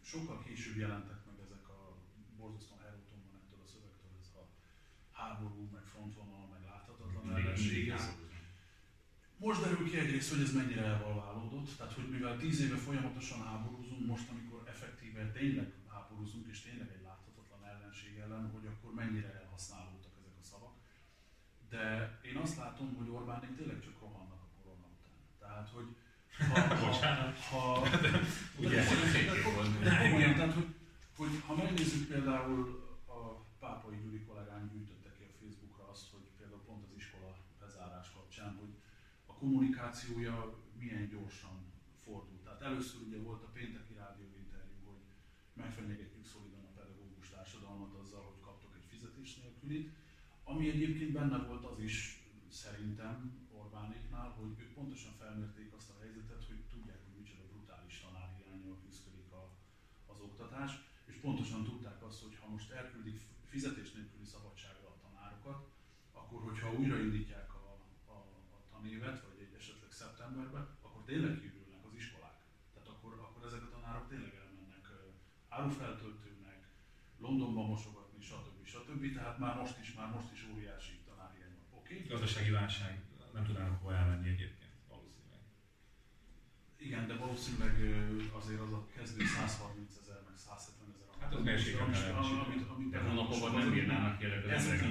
[0.00, 1.96] sokkal később jelentek meg ezek a
[2.36, 4.44] borzasztóan elúton van ettől a szövegtől, ez a
[5.10, 6.62] háború, meg frontvonal, meg
[7.92, 8.16] Ez,
[9.36, 14.06] most derül ki egyrészt, hogy ez mennyire elvalválódott, tehát hogy mivel tíz éve folyamatosan háborúzunk,
[14.06, 20.12] most amikor effektíve tényleg háborúzunk, és tényleg egy láthatatlan ellenség ellen, hogy akkor mennyire elhasználódtak
[20.20, 20.74] ezek a szavak.
[21.68, 21.82] De
[22.22, 25.18] én azt látom, hogy Orbánék tényleg csak rohannak a korona után.
[25.38, 25.88] Tehát, hogy
[26.38, 27.86] ha, ha, ha,
[28.58, 28.84] Ugye,
[30.02, 30.74] komolyan, tehát, hogy,
[31.16, 32.60] hogy ha megnézzük például
[33.06, 33.18] a
[33.58, 38.56] Pápai Gyuri kollégánk gyűjtötte ki a Facebookra azt, hogy például pont az iskola bezárás kapcsán,
[38.60, 38.72] hogy
[39.26, 40.36] a kommunikációja
[40.80, 41.56] milyen gyorsan
[42.04, 42.42] fordult.
[42.44, 45.02] Tehát először ugye volt a pénteki rádió interjú, hogy
[45.62, 49.86] megfenyegetjük szolidan a pedagógus társadalmat azzal, hogy kaptok egy fizetés nélkülit,
[50.44, 51.96] ami egyébként benne volt az is
[52.48, 53.14] szerintem
[53.60, 59.30] Orbánéknál, hogy ők pontosan felmérték azt a helyzetet, hogy tudják, hogy micsoda brutális tanárhiányjal küzdik
[59.40, 59.42] a,
[60.12, 60.70] az oktatás,
[61.10, 63.18] és pontosan tudták azt, hogy ha most elküldik
[63.52, 65.60] fizetés nélküli szabadságra a tanárokat,
[66.12, 67.66] akkor hogyha újraindítják a,
[68.14, 68.18] a,
[68.56, 69.31] a tanévet, vagy
[70.02, 72.38] szeptemberben, akkor tényleg kiürülnek az iskolák.
[72.72, 74.84] Tehát akkor, akkor ezek a tanárok tényleg elmennek
[75.48, 76.60] árufeltöltőnek,
[77.24, 78.58] Londonba mosogatni, stb.
[78.72, 79.02] stb.
[79.16, 81.78] Tehát már most is, már most is óriási tanárhiány van.
[81.78, 81.94] Oké?
[81.94, 82.06] Okay?
[82.08, 82.92] Gazdasági válság,
[83.32, 85.42] nem tudnának hova elmenni egyébként, valószínűleg.
[86.76, 87.74] Igen, de valószínűleg
[88.38, 91.06] azért az a kezdő 130 ezer, meg 170 ezer.
[91.18, 94.24] Hát az mérsékelten De hónapokat nem bírnának ki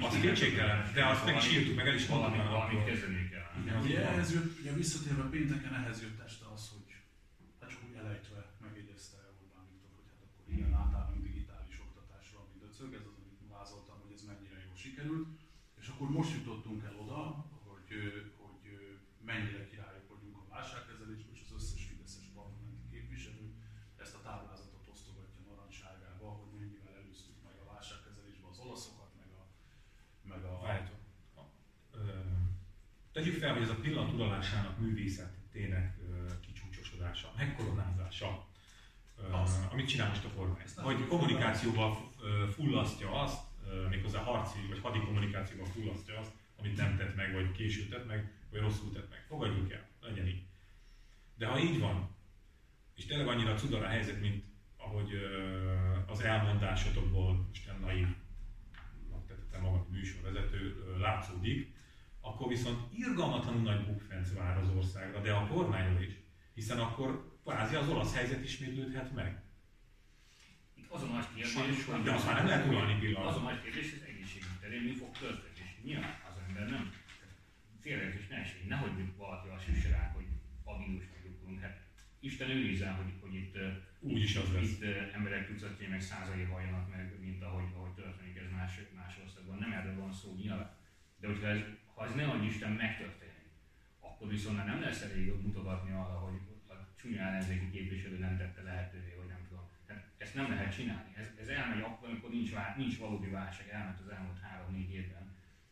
[0.00, 2.46] az kétségtelen, de azt meg is írtuk, meg el is mondtam.
[2.50, 3.80] valamit kezdeni kell.
[3.82, 6.86] Ugye, ehhez jött, ugye visszatérve pénteken ehhez jött este az, hogy
[7.60, 12.56] hát csak úgy elejtve megjegyezte Orbán Viktor, hogy hát akkor igen, átállunk digitális oktatásra, ami
[12.64, 15.28] döcög, ez az, amit vázoltam, hogy ez mennyire jól sikerült.
[15.80, 17.20] És akkor most jutottunk el oda,
[17.66, 17.90] hogy,
[18.42, 18.64] hogy
[19.30, 23.46] mennyire királyok vagyunk a válságkezelésben, és az összes fideszes parlamenti képviselő
[24.02, 29.42] ezt a táblázatot osztogatja narancssárgába, hogy mennyivel előztük meg a válságkezelésben az olaszokat, meg a,
[30.32, 31.00] meg a Várjátok.
[31.98, 32.00] Ö,
[33.16, 33.82] Tegyük fel, hogy ez a
[34.42, 35.96] uralásának művészetének
[36.40, 38.46] kicsúcsosodása, megkoronázása,
[39.18, 39.60] ö, Az.
[39.72, 40.64] amit csinál most a kormány.
[40.76, 42.12] Nem tudjuk kommunikációval
[42.54, 43.40] fullasztja azt,
[43.88, 48.30] méghozzá harci vagy hadi kommunikációval fullasztja azt, amit nem tett meg, vagy később tett meg,
[48.50, 49.24] vagy rosszul tett meg.
[49.28, 50.42] Fogadjuk el, legyen így.
[51.36, 52.08] De ha így van,
[52.96, 54.44] és tényleg annyira cudar a helyzet, mint
[54.76, 55.10] ahogy
[56.06, 61.71] az elmondásotokból, Isten naívnak tettem magam műsorvezető, látszódik,
[62.22, 66.12] akkor viszont irgalmatlanul nagy bukfenc vár az országra, de a kormányra is,
[66.54, 69.42] hiszen akkor kvázi az olasz helyzet ismétlődhet meg.
[70.74, 73.42] Itt az a nagy kérdés, hogy azt már nem lehet uralni az a pillanatban.
[73.42, 75.50] nagy kérdés, az egészségügy terén mi fog történni.
[75.54, 76.92] És nyilván az ember nem
[77.80, 80.26] félreértés ne esik, nehogy valaki azt üsse rá, hogy
[80.64, 81.60] a vírus megjutunk.
[81.60, 81.80] Hát
[82.20, 83.56] Isten őrizzen, hogy, hogy itt,
[84.00, 84.62] Úgy is az lesz.
[84.62, 89.14] itt eh, emberek tucatjai meg százai halljanak meg, mint ahogy, ahogy történik ez más, más
[89.24, 89.58] országban.
[89.58, 90.70] Nem erről van szó nyilván.
[91.20, 91.60] De hogyha ez,
[92.02, 93.50] ha ez ne adj Isten megtörténik,
[94.00, 96.38] akkor viszont nem lesz elég mutogatni arra, hogy
[96.68, 99.64] a csúnya ellenzéki képviselő nem tette lehetővé, hogy nem tudom.
[99.86, 101.10] Tehát ezt nem lehet csinálni.
[101.16, 105.24] Ez, ez elmegy akkor, amikor nincs, vá- nincs valódi válság, elment az elmúlt három-négy évben.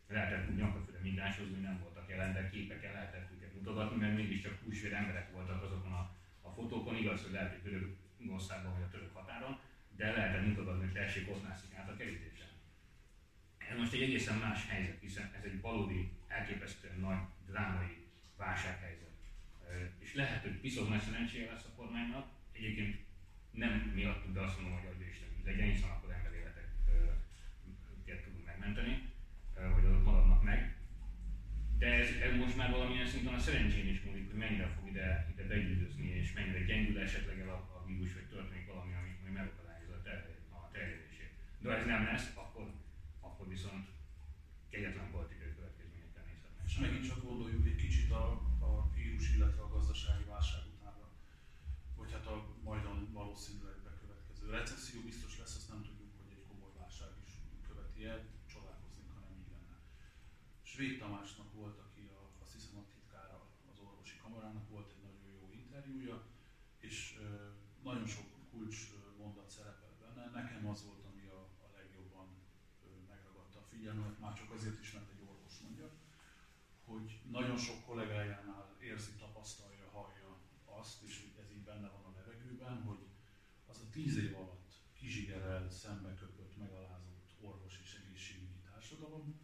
[0.07, 4.59] Lehetett úgy nyakafőre migránshozni, hogy nem voltak jelen, de képeken lehetett őket mutogatni, mert mégiscsak
[4.63, 6.95] húsvér emberek voltak azokon a, a fotókon.
[6.95, 9.59] Igaz, hogy lehet, hogy Törökországban vagy a török határon,
[9.97, 12.49] de lehetett mutogatni, hogy tessék, ott át a kerítésen.
[13.57, 17.17] Ez most egy egészen más helyzet, hiszen ez egy valódi, elképesztően nagy
[17.47, 19.09] drámai válsághelyzet.
[19.99, 22.99] És lehet, hogy piszok nagy szerencséje lesz a kormánynak, egyébként
[23.51, 26.69] nem miattuk, de azt mondom, hogy adja Isten legyen, hiszen akkor emberéleteket
[28.23, 29.13] tudunk megmenteni,
[29.53, 30.75] vagy azok maradnak meg.
[31.77, 35.27] De ez, ez most már valamilyen szinten a szerencsén is múlik, hogy mennyire fog ide,
[35.33, 39.31] ide beüldözni, és mennyire gyengül esetleg el a, a vírus, vagy történik valami, ami, ami
[39.33, 41.31] megakadályozza a, terjed, a terjedését.
[41.59, 42.73] De ha ez nem lesz, akkor,
[43.19, 43.87] akkor viszont
[44.69, 45.09] kegyetlen.
[45.29, 45.30] És
[46.81, 48.25] megint csak gondoljuk egy kicsit a,
[48.69, 51.07] a vírus, illetve a gazdasági válság utánra,
[51.97, 52.83] vagy hát a majd
[53.19, 57.33] valószínűleg bekövetkező recesszió biztos lesz, azt nem tudjuk, hogy egy komoly válság is
[57.67, 58.19] követi el,
[58.53, 59.75] csodálkoznék, ha nem így lenne.
[60.71, 63.39] Svéd Tamásnak volt, aki a, azt hiszem a titkára
[63.71, 66.17] az orvosi kamarának volt egy nagyon jó interjúja,
[66.87, 67.27] és ö,
[67.89, 68.77] nagyon sok kulcs
[69.21, 70.23] mondat szerepel benne.
[70.39, 72.27] Nekem az volt, ami a, a legjobban
[72.85, 75.10] ö, megragadta a figyelmet, már csak azért is, mert
[76.91, 80.37] hogy nagyon sok kollégájánál érzi, tapasztalja, hallja
[80.79, 83.01] azt, és ez így benne van a levegőben, hogy
[83.65, 89.39] az a tíz év alatt kizsigerelt, szembeköpött, megalázott orvos és egészségügyi társadalom,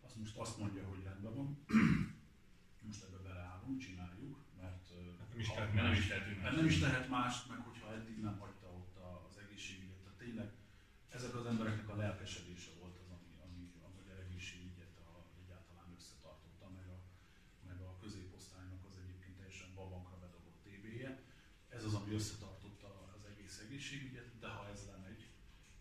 [0.00, 1.64] az most azt mondja, hogy rendben van,
[2.86, 4.88] most ebbe beleállunk, csináljuk, mert,
[5.30, 5.98] nem is Mert nem más.
[5.98, 9.36] is tehetünk mert nem is lehet mást, meg hogyha eddig nem hagyta ott a- az
[9.44, 9.98] egészségügyet.
[10.02, 10.50] Tehát tényleg
[11.08, 15.10] ezek az embereknek a lelkesedése volt az, ami, ami a magyar egészségügyet a,
[15.42, 16.98] egyáltalán összetartotta, meg a,
[17.66, 21.22] meg a középosztálynak az egyébként teljesen babankra bedobott tévéje.
[21.68, 25.22] Ez az, ami összetartotta az egész egészségügyet, de ha ez lemegy,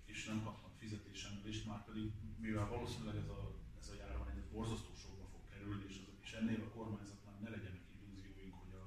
[0.05, 2.11] és nem kapnak fizetésemelést, már pedig
[2.47, 3.41] mivel valószínűleg ez a,
[3.81, 7.49] ez a járvány ez borzasztó sokba fog kerülni, és, az, és ennél a kormányzatnál ne
[7.55, 8.83] legyenek illúzióink, hogy a,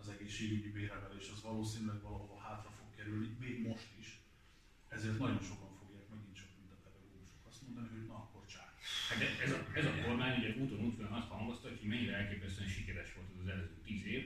[0.00, 4.08] az egészségügyi béremelés az valószínűleg valahova hátra fog kerülni, még most is.
[4.96, 8.64] Ezért nagyon sokan fogják megint csak, mint a pedagógusok azt mondani, hogy na akkor csá.
[9.08, 13.10] Hát ez a, ez a kormány ugye úton útfően azt hangoztatja, hogy mennyire elképesztően sikeres
[13.14, 14.22] volt az, az előző tíz év.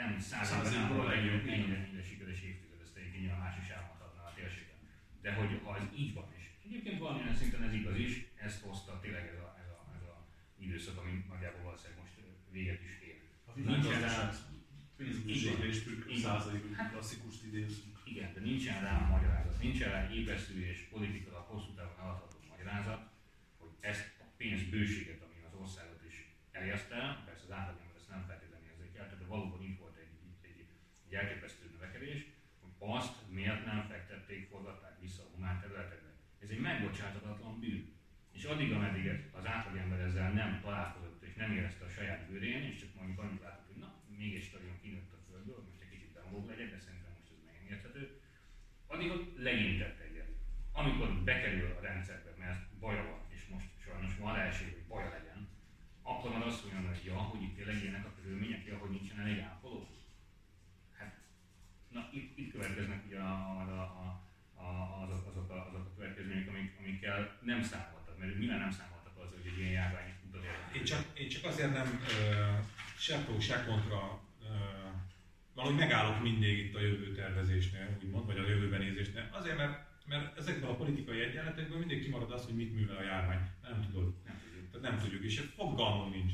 [0.00, 1.82] Elmúlt száz évben a legjobb, ennyire, igen.
[1.84, 4.78] ennyire sikeres évtized, ezt egyébként nyilván más is elmondhatná a térségen.
[5.24, 6.44] De hogy ha ez így van is,
[6.82, 8.12] egyébként valamilyen szinten ez igaz is,
[8.46, 10.14] ezt hozta tényleg ez a, ez a, ez a
[10.58, 12.14] időszak, ami nagyjából valószínűleg most
[12.50, 13.18] véget is ér.
[13.44, 14.32] A Nincsen rá,
[15.26, 16.20] Igen.
[16.22, 17.96] százalékos klasszikust idézünk.
[18.04, 23.02] igen, de nincsen rá a magyarázat, nincsen rá épesztő és politikailag hosszú távon eladható magyarázat,
[23.58, 26.16] hogy ezt a pénzbőséget, ami az országot is
[26.50, 30.66] elérte, persze az átlagember ezt nem feltétlenül érzékelte, de valóban itt volt egy, egy, egy,
[31.06, 32.20] egy elképesztő növekedés,
[32.60, 36.02] hogy azt miért nem fektették, forgatták vissza a humán területekre.
[36.72, 37.82] Megbocsáthatatlan bűn.
[38.32, 42.76] És addig, ameddig az átlagember ezzel nem találkozott és nem érezte a saját bőrén, és
[42.80, 46.12] csak mondjuk annyit látott, hogy na, mégis nagyon kinőtt a földből, hogy most egy kicsit
[46.12, 48.20] demagóg legyek, de szerintem most ez megengedhető,
[48.86, 50.30] addig ott legintett egyet.
[50.72, 55.10] Amikor bekerül a rendszerbe, mert baja van, és most sajnos van rá esély, hogy baja
[55.10, 55.48] legyen,
[56.02, 59.20] akkor már azt mondja, hogy ja, hogy itt tényleg ilyenek a körülmények, ja, hogy nincsen
[59.20, 59.88] elég ápoló.
[60.98, 61.18] Hát,
[61.88, 64.06] na itt, itt következnek ugye a, a, a,
[64.62, 69.12] a, azok, azok, a, azok a következmények, amik, amikkel nem számoltak, mert nyilván nem számoltak
[69.16, 70.80] azzal, hogy egy ilyen járvány utat ér.
[70.80, 72.22] Én csak, én csak azért nem ö,
[72.98, 74.54] se pro, se kontra, ö,
[75.54, 79.28] valahogy megállok mindig itt a jövő tervezésnél, úgymond, vagy a jövőben nézésnél.
[79.32, 83.40] Azért, mert, mert ezekből a politikai egyenletekből mindig kimarad az, hogy mit művel a járvány.
[83.62, 84.14] Nem tudod.
[84.24, 84.70] Nem tudjuk.
[84.70, 86.32] Tehát nem tudjuk, és fogalmam nincs.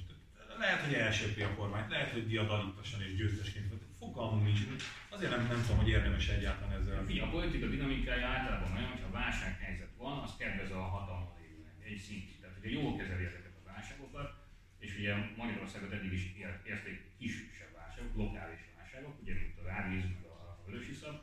[0.58, 4.60] Lehet, hogy elsöpri a kormányt, lehet, hogy diadalítasan és győztesként, fogalmam nincs.
[5.08, 7.04] Azért nem, nem tudom, hogy érdemes egyáltalán ezzel.
[7.04, 11.98] Figyelj, a politika dinamikája általában olyan, hogyha válsághelyzet van, az kedvez a hatalma lévőnek egy
[12.06, 12.40] szintig.
[12.40, 14.30] Tehát ugye jól kezeli ezeket a válságokat,
[14.78, 20.04] és ugye Magyarországot eddig is ér- érték kisebb válságok, lokális válságok, ugye mint az árvíz,
[20.04, 21.16] meg a, a vörösiszap,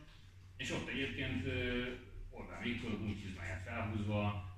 [0.57, 1.43] és ott egyébként
[2.29, 4.49] Orbán Viktor úgy hizmáját felhúzva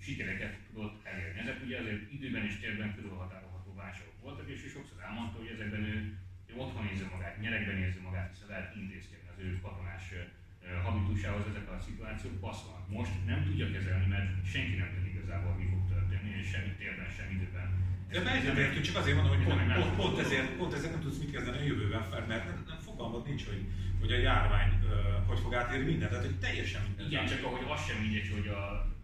[0.00, 1.40] sikereket tudott elérni.
[1.40, 5.84] Ezek ugye azért időben és térben körülhatárolható válságok voltak, és ő sokszor elmondta, hogy ezekben
[5.84, 10.12] ő, ő otthon érzi magát, nyerekben érzi magát, hiszen lehet intézkedni az ő katonás
[10.86, 12.84] habitusához ezek a szituációk passzolnak.
[12.98, 17.08] Most nem tudja kezelni, mert senki nem tud igazából, mi fog történni, és semmi térben,
[17.18, 17.66] sem időben.
[18.10, 19.80] De egyetértünk, csak azért mondom, hogy Nem, pont, nem.
[19.80, 22.80] pont, pont, ezért, pont ezért nem tudsz mit kezdeni a jövőben fel, mert nem, nem
[22.88, 23.62] fogalmad nincs, hogy,
[24.00, 27.06] hogy a járvány uh, hogy fog átérni mindent, tehát hogy teljesen minden.
[27.06, 28.62] Igen, csak ahogy az sem mindegy, hogy a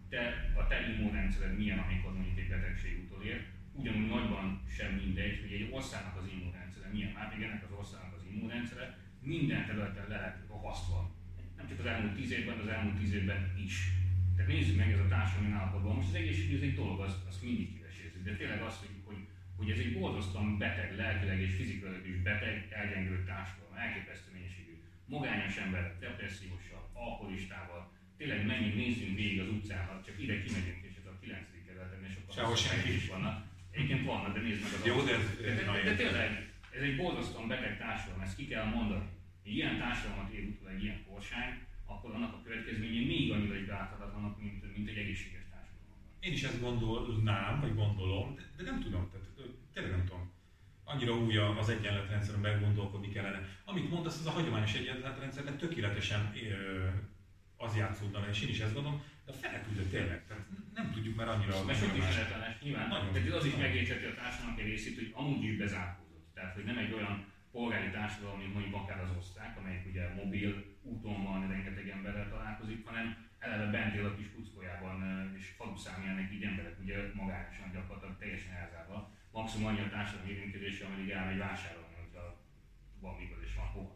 [0.09, 0.23] te,
[0.61, 3.39] a te immunrendszered milyen, amikor mondjuk egy betegség utolér,
[3.73, 4.47] ugyanúgy nagyban
[4.77, 7.15] sem mindegy, hogy egy országnak az immunrendszere milyen.
[7.15, 11.14] Hát igen, ennek az országnak az immunrendszere minden területen lehet rohasztva.
[11.65, 13.75] Nem csak az elmúlt tíz évben, az elmúlt tíz évben is.
[14.37, 15.95] Tehát nézzük meg ez a társadalmi állapotban.
[15.97, 19.21] Most az egészségügy egy dolog, azt, azt mindig kivesézzük, de tényleg azt, hogy, hogy,
[19.59, 24.75] hogy ez egy borzasztóan beteg, lelkileg és fizikailag is beteg, elgyengült társadalom, elképesztő mennyiségű
[25.15, 27.83] magányos ember, depresszióssal, alkoholistával,
[28.19, 31.39] tényleg menjünk, nézzünk végig az utcán, csak ide kimegyünk, és ez a 9.
[31.67, 32.95] kerületen, és akkor Sehol senki.
[32.95, 33.37] is vannak.
[33.75, 36.31] Egyébként vannak, de nézd meg az Jó, de, de, de, de, tényleg,
[36.77, 39.07] ez egy borzasztóan beteg társadalom, ezt ki kell mondani.
[39.45, 41.53] Egy ilyen társadalmat ér utol egy ilyen korsány,
[41.87, 45.99] akkor annak a következményei még annyira is beáthatatlanok, mint, mint egy egészséges társadalomban.
[46.21, 49.27] Én is ezt gondolnám, vagy gondolom, de, de nem tudom, tehát
[49.73, 50.33] tényleg nem tudom.
[50.85, 53.49] Annyira új a- az egyenletrendszeren meggondolkodni kellene.
[53.65, 56.33] Amit mondasz, az a hagyományos egyenletrendszerben tökéletesen
[57.57, 60.27] az játszódna, és én is ezt gondolom, de a fele küldött tényleg.
[60.27, 61.65] Tehát nem tudjuk már annyira.
[61.65, 63.13] Mert sok ismeretlenes nyilván, Nagyon.
[63.13, 63.67] tehát az is Nagyon.
[63.67, 66.31] megértseti a társadalomnak egy részét, hogy amúgy is bezárkózott.
[66.35, 67.25] Tehát, hogy nem egy olyan
[67.57, 70.51] polgári társadalom, mint mondjuk akár az osztrák, amelyik ugye mobil
[70.83, 73.07] úton van, rengeteg emberrel találkozik, hanem
[73.39, 74.97] eleve bent él a kis kuckójában,
[75.39, 78.99] és faluszámjának így emberek ugye magányosan gyakorlatilag teljesen elzárva.
[79.31, 82.25] Maximum annyi a társadalmi érintkezése, ameddig elmegy vásárolni, hogyha
[83.01, 83.95] van mikor és van hova.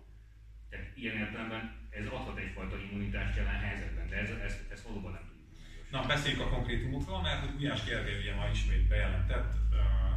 [0.70, 5.24] Tehát ilyen értelemben ez adhat egyfajta immunitást jelen helyzetben, de ez, ez, ez valóban nem
[5.28, 5.48] tudjuk.
[5.90, 9.52] Na, beszéljünk a konkrétumokról, mert hogy Gulyás Gergely ugye ma ismét bejelentett,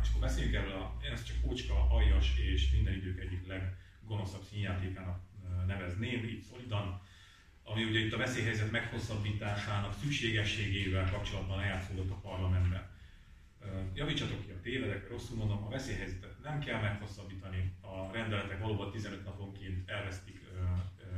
[0.02, 5.20] és akkor beszéljünk erről a, ezt csak Kócska, Aljas és minden idők egyik leggonoszabb színjátékának
[5.68, 7.02] nevezném, így szolidan,
[7.64, 12.90] ami ugye itt a veszélyhelyzet meghosszabbításának szükségességével kapcsolatban eljátszódott a parlamentben.
[13.94, 19.24] Javítsatok ki a tévedek, rosszul mondom, a veszélyhelyzetet nem kell meghosszabbítani, a rendeletek valóban 15
[19.26, 20.42] naponként elvesztik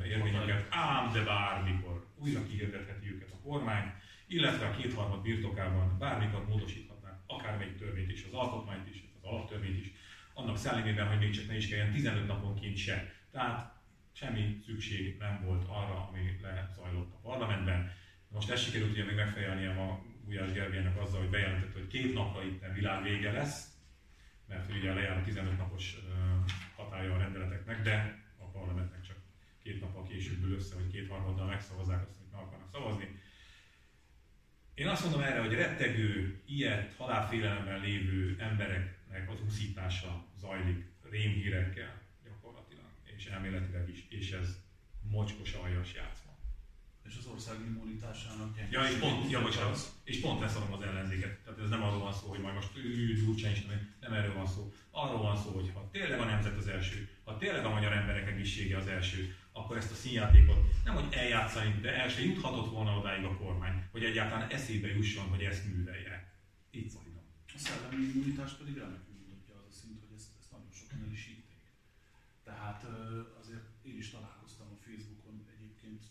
[0.06, 3.92] érvényeket, ám de bármikor újra kihirdetheti őket a kormány,
[4.28, 6.93] illetve a kétharmad birtokában bármikor módosíthatnák
[7.28, 9.92] akármelyik törvényt is, az alkotmányt is, az alaptörvényt is,
[10.34, 13.14] annak szellemében, hogy még csak ne is kelljen 15 naponként se.
[13.32, 13.82] Tehát
[14.12, 17.92] semmi szükség nem volt arra, ami lezajlott a parlamentben.
[18.28, 22.44] Most ezt sikerült ugye még megfejelnie a Gulyás Gergelynek azzal, hogy bejelentett, hogy két napra
[22.44, 23.74] itt világ vége lesz,
[24.48, 25.96] mert ugye lejár a 15 napos
[26.76, 29.16] hatája a rendeleteknek, de a parlamentnek csak
[29.64, 33.20] két nappal később ül össze, hogy kétharmaddal megszavazzák azt, amit meg akarnak szavazni.
[34.76, 42.86] Én azt mondom erre, hogy rettegő, ilyet, halálfélelemben lévő embereknek az úszítása zajlik rémhírekkel gyakorlatilag,
[43.18, 44.58] és elméletileg is, és ez
[45.02, 46.32] mocskos aljas játszma.
[47.06, 51.38] És az ország immunitásának Ja, és pont, ja, bocsánat, és pont leszarom az ellenzéket.
[51.44, 53.66] Tehát ez nem arról van szó, hogy majd most ő Gyurcsány is,
[54.00, 54.74] nem erről van szó.
[54.92, 58.28] Arról van szó, hogy ha tényleg a nemzet az első, ha tényleg a magyar emberek
[58.28, 62.98] egészsége az első, akkor ezt a színjátékot nem hogy eljátszani, de el se juthatott volna
[62.98, 66.34] odáig a kormány, hogy egyáltalán eszébe jusson, hogy ezt művelje.
[66.72, 67.24] Így szólítom.
[67.56, 71.12] A szellemi immunitás pedig remekül mutatja az a szint, hogy ezt, ezt nagyon sokan el
[71.12, 71.66] is hitték.
[72.44, 72.82] Tehát
[73.42, 76.04] azért én is találkoztam a Facebookon egyébként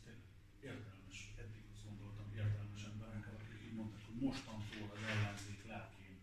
[0.70, 6.16] értelmes, eddig azt gondoltam értelmes emberekkel, akik így mondták, hogy mostantól az ellenzék lelkén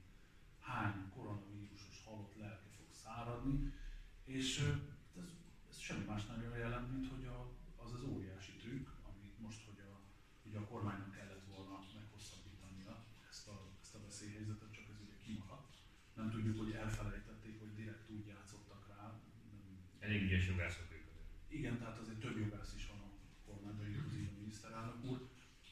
[0.69, 3.55] hány koronavírusos halott lelke fog száradni,
[4.37, 4.51] és
[5.89, 7.39] semmi más nem jelent, mint hogy a,
[7.83, 9.93] az az óriási trükk, amit most, hogy a,
[10.43, 12.93] hogy a kormánynak kellett volna meghosszabbítania
[13.29, 15.73] ezt a, ezt a veszélyhelyzetet, csak ez ugye kimaradt.
[16.19, 19.03] Nem tudjuk, hogy elfelejtették, hogy direkt úgy játszottak rá.
[19.51, 19.61] Nem...
[19.99, 20.87] Elég ügyes jogászok
[21.47, 23.09] Igen, tehát azért több jogász is van a
[23.45, 25.19] kormányban, így a miniszterelnök úr.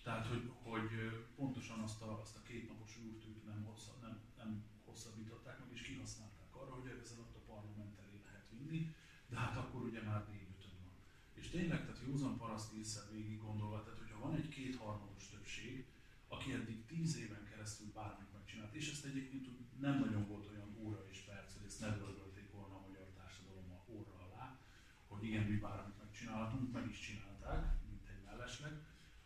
[0.04, 0.90] Tehát, hogy, hogy
[1.36, 4.50] pontosan azt a, azt a kétnapos űrtűt nem, hossza, nem, nem
[4.86, 8.96] hosszabbították meg, és kihasználták arra, hogy ezzel a parlament elé lehet vinni,
[9.30, 10.26] de hát akkor ugye már
[11.47, 15.86] és tényleg, tehát józan paraszt észre végig gondolva, tehát hogyha van egy kétharmados többség,
[16.28, 19.46] aki eddig tíz éven keresztül bármit megcsinált, és ezt egyébként
[19.80, 23.68] nem nagyon volt olyan óra és perc, hogy ezt ne dörgölték volna a magyar társadalom
[23.88, 24.60] óra alá,
[25.08, 28.74] hogy igen, mi bármit megcsinálhatunk, meg is csinálták, mint egy mellesleg,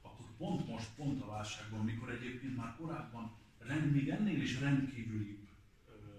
[0.02, 5.48] akkor pont most, pont a válságban, mikor egyébként már korábban rend, még ennél is rendkívüli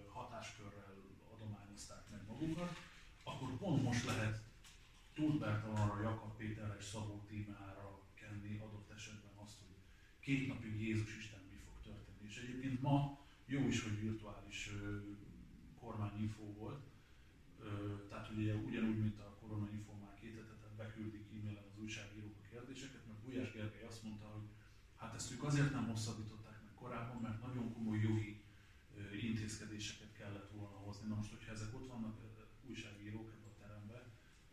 [0.09, 0.95] hatáskörrel
[1.35, 2.77] adományozták meg magukat,
[3.25, 4.42] akkor pont most lehet
[5.23, 9.77] Tóth Bertalanra, Jakab Péterre és Szabó Tímára kenni adott esetben azt, hogy
[10.21, 12.29] két napig Jézus Isten mi fog történni.
[12.29, 14.71] És egyébként ma jó is, hogy virtuális
[15.81, 16.83] kormányinfó volt,
[18.09, 23.07] tehát ugye ugyanúgy, mint a koronainfó már két hetet beküldik e-mailen az újságírók a kérdéseket,
[23.07, 24.47] mert Gulyás Gergely azt mondta, hogy
[24.97, 28.43] hát ezt ők azért nem hosszabbították meg korábban, mert nagyon komoly jogi
[29.21, 31.09] intézkedéseket kellett volna hozni.
[31.09, 32.21] Na most, hogyha ezek ott vannak
[32.69, 33.33] újságírók,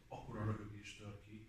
[0.10, 1.48] akkora röhögés tör ki.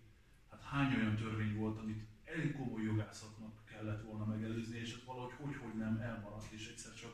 [0.49, 5.55] Hát hány olyan törvény volt, amit elég komoly jogászatnak kellett volna megelőzni, és valahogy hogy,
[5.63, 7.13] hogy nem elmaradt, és egyszer csak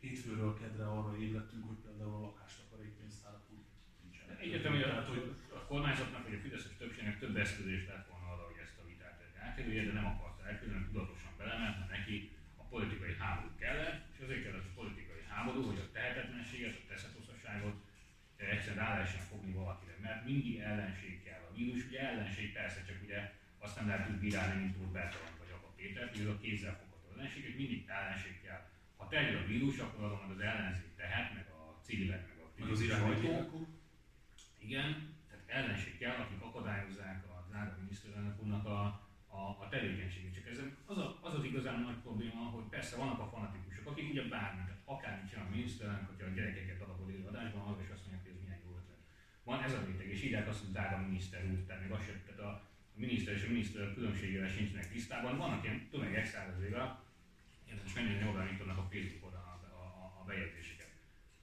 [0.00, 3.64] hétfőről kedre arra ébredtünk, hogy például a lakástakarékpénztárak úgy
[4.02, 4.40] nincsenek.
[4.46, 5.22] Egyetem, hogy a, hogy
[5.58, 9.18] a kormányzatnak vagy a Fideszes többségnek több eszközés lett volna arra, hogy ezt a vitát
[9.44, 12.16] elkerülje, de nem akarta elkerülni, tudatosan belement, mert neki
[12.62, 17.76] a politikai háború kellett, és azért kellett a politikai háború, hogy a tehetetlenséget, a teszetoszaságot
[18.50, 21.42] egyszerűen rá lehessen fogni valakire, mert mindig ellenség kell.
[21.50, 25.34] A vírus ugye ellenség, persze, csak ugye azt nem lehet úgy bírálni, mint úr Bertalan
[25.38, 28.62] vagy Apa Péter, hogy ez a kézzel fogható ellenség, hogy mindig ellenség kell.
[28.96, 32.80] Ha terjed a vírus, akkor azon az ellenzék tehet, meg a civilek, meg a az
[32.80, 33.66] irányító.
[34.58, 34.88] Igen,
[35.28, 38.80] tehát ellenség kell, akik akadályozzák a drága miniszterelnök úrnak a,
[39.38, 40.34] a, a tevékenységét.
[40.34, 44.10] Csak ez az, a, az az igazán nagy probléma, hogy persze vannak a fanatikusok, akik
[44.10, 48.06] ugye bármit, tehát akármit csinál a miniszterelnök, hogyha a gyerekeket alapul adásban, az is azt
[48.06, 48.22] mondja,
[49.44, 52.22] van ez a réteg, és írják azt, hogy drága miniszter úr, tehát még azt sem,
[52.26, 55.36] tehát a, miniszter és a miniszter különbségével sincsenek tisztában.
[55.36, 57.04] Vannak ilyen tömegek százezével,
[57.68, 60.90] érdemes mennyire jól beállítanak a Facebookon a, a, a, bejegyzéseket.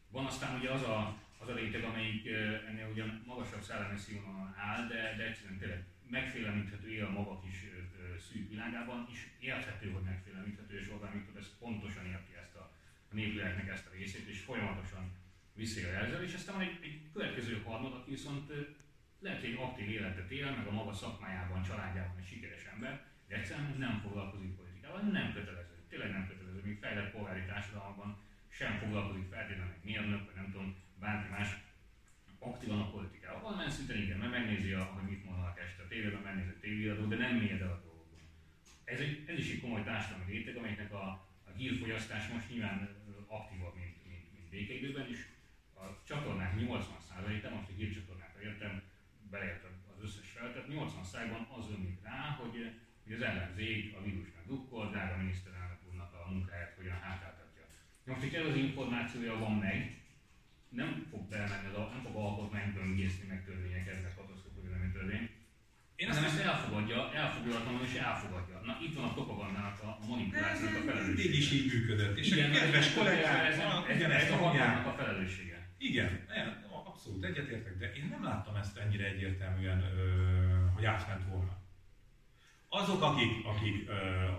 [0.09, 2.25] Van aztán ugye az a, az a réteg, amelyik
[2.67, 7.65] ennél ugyan magasabb szellemi színvonalon áll, de, de egyszerűen tényleg megfélemlíthető él a maga kis
[8.27, 12.71] szűk világában, és érthető, hogy megfélemlíthető, és Orbán Viktor ezt pontosan érti ezt a,
[13.11, 15.11] a népléleknek ezt a részét, és folyamatosan
[15.53, 18.51] visszajelzel, és aztán van egy, egy következő harmad, aki viszont
[19.19, 23.75] lehet, hogy aktív életet él, meg a maga szakmájában, családjában egy sikeres ember, de egyszerűen
[23.77, 25.69] nem foglalkozik politikával, nem kötelező.
[28.59, 31.49] sem foglalkozik feltétlenül egy mérnök, vagy nem tudom, bárki más
[32.39, 33.41] aktívan a politikával.
[33.41, 37.05] Valamilyen szinten igen, mert megnézi, a, hogy mit mondanak este a tévében, megnézi a tévéadó,
[37.05, 38.19] de nem mélyed el a dolgokban.
[38.83, 41.05] Ez, egy, ez is egy komoly társadalmi réteg, amelynek a,
[41.49, 42.89] a hírfogyasztás most nyilván
[43.27, 45.19] aktívabb, mint, mint, mint békeidőben is.
[45.75, 48.81] A csatornák 80%-a, most a hírcsatornákra értem,
[49.31, 52.55] beleértve az összes feltet, 80%-ban az ömlik rá, hogy,
[53.03, 57.63] hogy az ellenzék a vírusnak dukkol, drága miniszterelnök úrnak a munkáját hogyan hátráltatja.
[58.05, 59.77] Most, hogy ez az információja van meg,
[60.69, 65.29] nem fog belemenni, nem fog alkotmányt böngészni, meg törvényeket, meg katasztrófa vélemény törvény.
[65.95, 68.61] Én ezt, ezt elfogadja, elfogadhatom és elfogadja.
[68.65, 71.21] Na itt van a propagandának, a manipulációnak a felelőssége.
[71.21, 72.17] Mindig is így működött.
[72.17, 73.57] És Igen, a kedves kollégák, ez,
[73.87, 75.69] ez, ez, ez a hatalmának a felelőssége.
[75.77, 76.25] Igen,
[76.99, 79.83] abszolút egyetértek, de én nem láttam ezt ennyire egyértelműen,
[80.73, 81.57] hogy átment volna.
[82.69, 83.89] Azok, akik, akik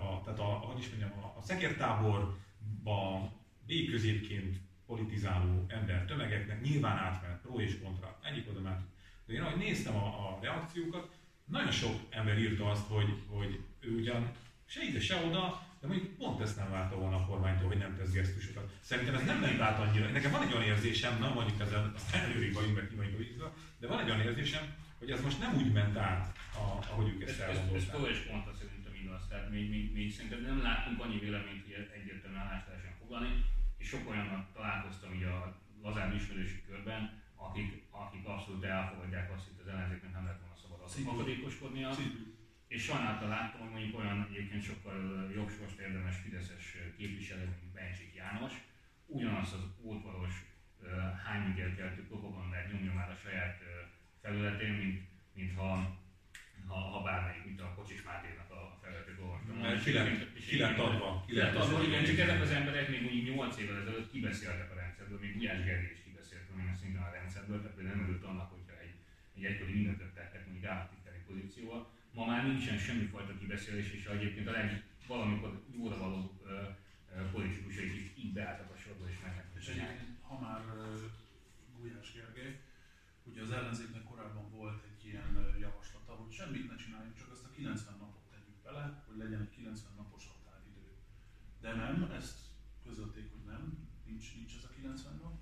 [0.01, 3.31] a, tehát a, hogy is mondjam, a, a szekértáborban
[3.65, 8.79] végközépként politizáló ember tömegeknek nyilván átment pro és kontra, egyik oda már.
[9.25, 11.11] De én ahogy néztem a, a reakciókat,
[11.45, 14.31] nagyon sok ember írta azt, hogy, hogy ő ugyan
[14.65, 17.95] se ide, se oda, de mondjuk pont ezt nem várta volna a kormánytól, hogy nem
[17.95, 18.71] tesz gesztusokat.
[18.79, 20.09] Szerintem ez nem ment át annyira.
[20.09, 23.99] Nekem van egy olyan érzésem, nem mondjuk ezen, előrébb vagyunk, meg ki vagyunk de van
[23.99, 24.63] egy olyan érzésem,
[24.99, 27.75] hogy ez most nem úgy ment át, a, ahogy ők ezt elgondolták.
[27.75, 29.27] Ez, ez, ez pont szerintem igaz.
[29.29, 33.29] Tehát még, még, még szerintem nem látunk annyi véleményt, hogy egyértelműen állást lehessen foglalni
[33.81, 35.37] és sok olyannal találkoztam így a
[35.81, 40.79] lazább ismerősi körben, akik, akik abszolút elfogadják azt, hogy az ellenzéknek nem lehet volna szabad
[40.85, 41.89] az akadékoskodnia.
[42.75, 44.97] És sajnáltal láttam, hogy mondjuk olyan egyébként sokkal
[45.35, 46.65] jogsorst érdemes Fideszes
[46.97, 48.53] képviselő, mint Bencsik János,
[49.05, 50.35] ugyanazt az ótvaros
[51.25, 53.57] hányügyelkeltő propagandát nyomja már a saját
[54.21, 54.99] felületén, mint,
[55.33, 55.69] mint ha,
[56.67, 59.57] ha, ha bármelyik, mint a Kocsis Máténak a felületét olvastam.
[59.57, 59.83] Mert
[60.47, 61.25] ki lett, adva.
[61.87, 65.63] Igen, csak ezek az emberek még úgy 8 évvel ezelőtt kibeszéltek a rendszerből, még Gulyás
[65.65, 68.95] Gergely is kibeszélt valamilyen szinten a rendszerből, tehát például nem örült annak, hogyha egy,
[69.35, 71.99] egy egykori ünnepet tettek mondjuk államtitkári pozícióval.
[72.13, 76.41] Ma már nincsen semmifajta kibeszélés, és egyébként a leg, valamikor jóra való
[77.31, 79.51] politikusai is így beálltak a sorba és mennek.
[79.59, 80.61] És egyébként, ha már
[81.77, 82.59] Gulyás Gergely,
[83.23, 87.51] ugye az ellenzéknek korábban volt egy ilyen javaslata, hogy semmit ne csináljunk, csak azt a
[87.55, 90.87] 90 napot tegyük bele, hogy legyen egy 90 napos határidő.
[91.61, 92.39] De nem, ezt
[92.85, 93.63] közölték, hogy nem,
[94.05, 95.35] nincs, nincs ez a 90 nap.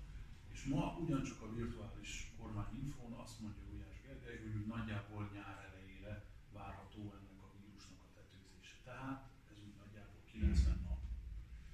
[0.52, 7.00] És ma ugyancsak a virtuális kormányinfón azt mondja Gulyás Gergely, hogy nagyjából nyár elejére várható
[7.18, 8.76] ennek a vírusnak a tetőzése.
[8.84, 11.00] Tehát ez úgy nagyjából 90 nap.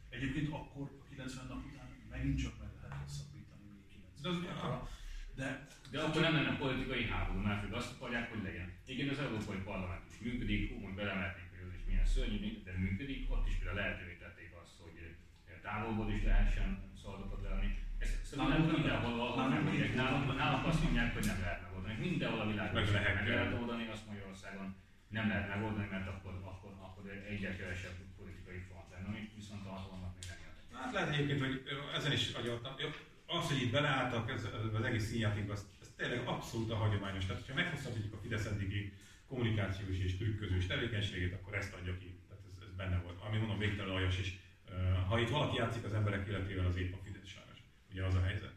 [0.08, 4.88] Egyébként akkor a 90 nap után megint csak meg lehet hosszabbítani még 90 napra.
[5.96, 8.68] De, akkor nem lenne politikai háború, mert hogy azt akarják, hogy legyen.
[8.86, 13.30] Igen, az Európai Parlament is működik, úgy belemetnénk, hogy ez is milyen szörnyű, de működik,
[13.34, 14.96] ott is például lehetővé tették azt, hogy
[15.66, 16.68] távolból is lehessen
[17.02, 17.68] szavazatokat lenni.
[17.98, 19.94] Ezt szerintem nem mindenhol ahol nem mondják.
[19.94, 21.94] Nálunk, nálunk azt mondják, hogy nem lehet megoldani.
[22.06, 24.66] Mindenhol a világon meg lehet, meg lehet oldani, azt Magyarországon
[25.08, 29.68] nem lehet megoldani, mert akkor, akkor, akkor egyre kevesebb politikai front lenne, ami viszont a
[29.68, 30.54] hatalomnak még nem jön.
[30.80, 31.54] Hát lehet egyébként, hogy
[31.94, 32.72] ezen is agyaltam.
[33.26, 37.26] Az, hogy itt beleálltak ez, az egész színjáték, az, ez tényleg abszolút a hagyományos.
[37.26, 38.92] Tehát, ha meghosszabbítjuk a Fidesz eddigi
[39.26, 42.20] kommunikációs és trükközős tevékenységét, akkor ezt adja ki.
[42.28, 43.20] Tehát ez, ez benne volt.
[43.20, 44.38] Ami mondom, végtelen aljas is.
[45.08, 47.58] Ha itt valaki játszik az emberek életével, az épp a Fidesz sajnos.
[47.90, 48.54] Ugye az a helyzet.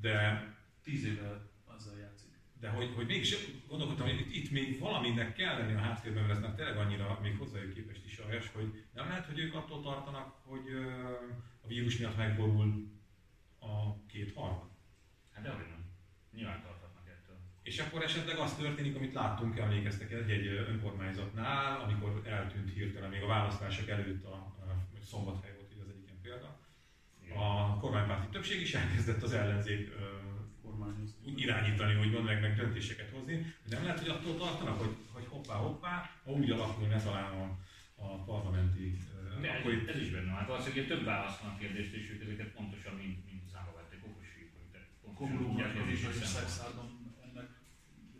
[0.00, 0.52] De...
[0.82, 2.28] Tíz éve azzal játszik.
[2.60, 3.36] De hogy, hogy mégis
[3.68, 7.18] gondolkodtam, hogy itt, itt még valaminek kell lenni a háttérben, mert ez nem tényleg annyira
[7.22, 10.64] még hozzájuk képest is aljas, hogy nem lehet, hogy ők attól tartanak, hogy
[11.60, 12.92] a vírus miatt megborul
[13.58, 14.70] a két harmad.
[15.32, 15.83] Hát de nem.
[16.34, 17.36] Nyilván tarthatnak ettől.
[17.62, 23.26] És akkor esetleg az történik, amit láttunk, emlékeztek egy-egy önkormányzatnál, amikor eltűnt hirtelen, még a
[23.26, 26.58] választások előtt a, a szombathely volt így az egyik ilyen példa.
[27.36, 29.92] A kormánypárti többség is elkezdett az ellenzék
[31.26, 33.54] úgy irányítani, úgymond, meg, meg döntéseket hozni.
[33.68, 37.32] De nem lehet, hogy attól tartanak, hogy, hogy hoppá, hoppá, ha úgy alakul, ne talán
[37.32, 37.58] a,
[37.94, 38.98] a parlamenti...
[39.40, 39.88] De akkor ez, itt...
[39.88, 40.34] ez is benne van.
[40.34, 43.33] Hát valószínűleg több válasz van a kérdést, és ők ezeket pontosan, vették, okosít,
[45.26, 46.00] hogy Komlóban és
[46.34, 46.90] Szexádon
[47.24, 47.48] ennek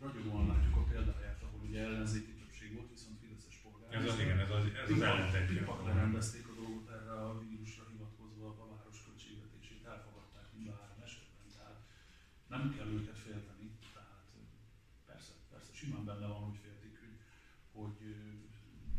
[0.01, 3.89] ragyogóan látjuk a példáját, ahol ugye ellenzéki többség volt, viszont Fideszes polgár.
[3.97, 5.61] Ez az, igen, ez az, ez az ellentétje.
[5.85, 11.47] Lerendezték a dolgot erre a vírusra hivatkozva a város költségvetését, elfogadták mind a három esetben,
[11.57, 11.79] tehát
[12.53, 14.25] nem kell őket félteni, tehát
[15.09, 17.15] persze, persze simán benne van, hogy féltik, hogy,
[17.77, 17.97] hogy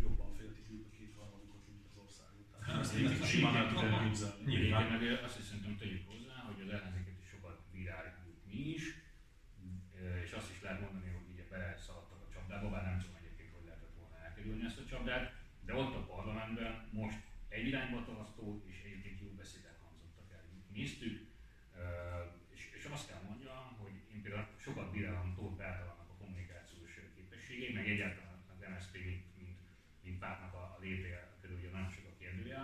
[0.04, 2.46] jobban féltik ők a két harmadikot, mint az országot.
[2.50, 4.42] Tehát Hát, ezt simán el tudom képzelni.
[4.50, 4.84] Nyilván.
[4.92, 8.84] Meg azt is szerintem tegyük hozzá, hogy az ellenzéket is sokat bíráljuk mi is,
[10.24, 13.64] és azt is lehet mondani, hogy ugye beleszaladtak a csapdába, bár nem tudom egyébként, hogy
[13.64, 15.24] lehetett volna elkerülni ezt a csapdát,
[15.66, 20.28] de ott a parlamentben most egy irányba tartó és egyébként jó beszédek hangzottak.
[20.72, 21.16] néztük,
[22.54, 26.92] és, és azt kell mondjam, hogy én például sokat bírálom Tóth Bertalannak a kommunikációs
[27.57, 29.59] képességét, meg egyáltalán az MSZP, mint, mint,
[30.04, 32.61] mint pártnak a, a létreje, körül ugye nagyon sok a kérdője,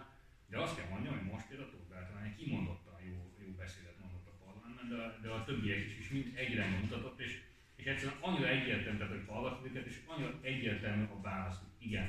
[0.51, 4.27] de azt kell mondjam, hogy most például Tóth Bertalan egy kimondottan jó, jó beszédet mondott
[4.33, 7.33] a parlamentben, de, de a többiek is, is mind egyre mutatott, és,
[7.81, 12.07] és egyszerűen annyira egyértelmű, tehát hogy hallgatod őket, és annyira egyértelmű a válasz, hogy igen,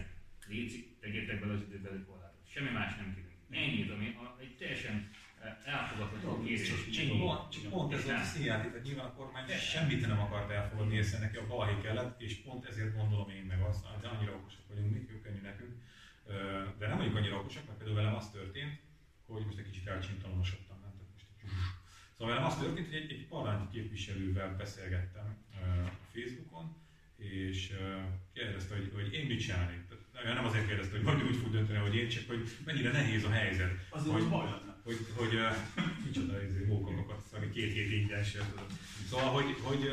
[0.48, 2.52] létszik, tegyétek bele az időbeli korlátot.
[2.54, 3.32] Semmi más nem kérünk.
[3.50, 4.08] Ennyit, ami
[4.40, 5.12] egy teljesen
[5.66, 6.68] elfogadható kérés.
[6.70, 10.96] Csak, csak, pont, pont ez a színjáték, tehát nyilván a kormány semmit nem akart elfogadni,
[10.96, 14.62] hiszen neki a balhé kellett, és pont ezért gondolom én meg azt, de annyira okosak
[14.68, 15.74] vagyunk, mi könnyű nekünk,
[16.78, 18.80] de nem vagyunk annyira okosak, mert például velem az történt,
[19.26, 20.92] hogy most egy kicsit elcsintalonosodtam, nem?
[20.98, 21.50] Tehát most egy
[22.18, 26.76] Szóval velem az történt, hogy egy, egy parlamenti képviselővel beszélgettem a Facebookon,
[27.18, 27.74] és
[28.34, 29.82] kérdezte, hogy, hogy én mit csinálnék.
[30.24, 33.30] Nem azért kérdezte, hogy vagy úgy fog dönteni, hogy én, csak hogy mennyire nehéz a
[33.30, 33.72] helyzet.
[33.90, 35.40] Az hogy, baj hogy, hogy
[36.06, 38.24] micsoda ez izé, mókonokat, ami két hét ingyen
[39.10, 39.90] Szóval, hogy, hogy,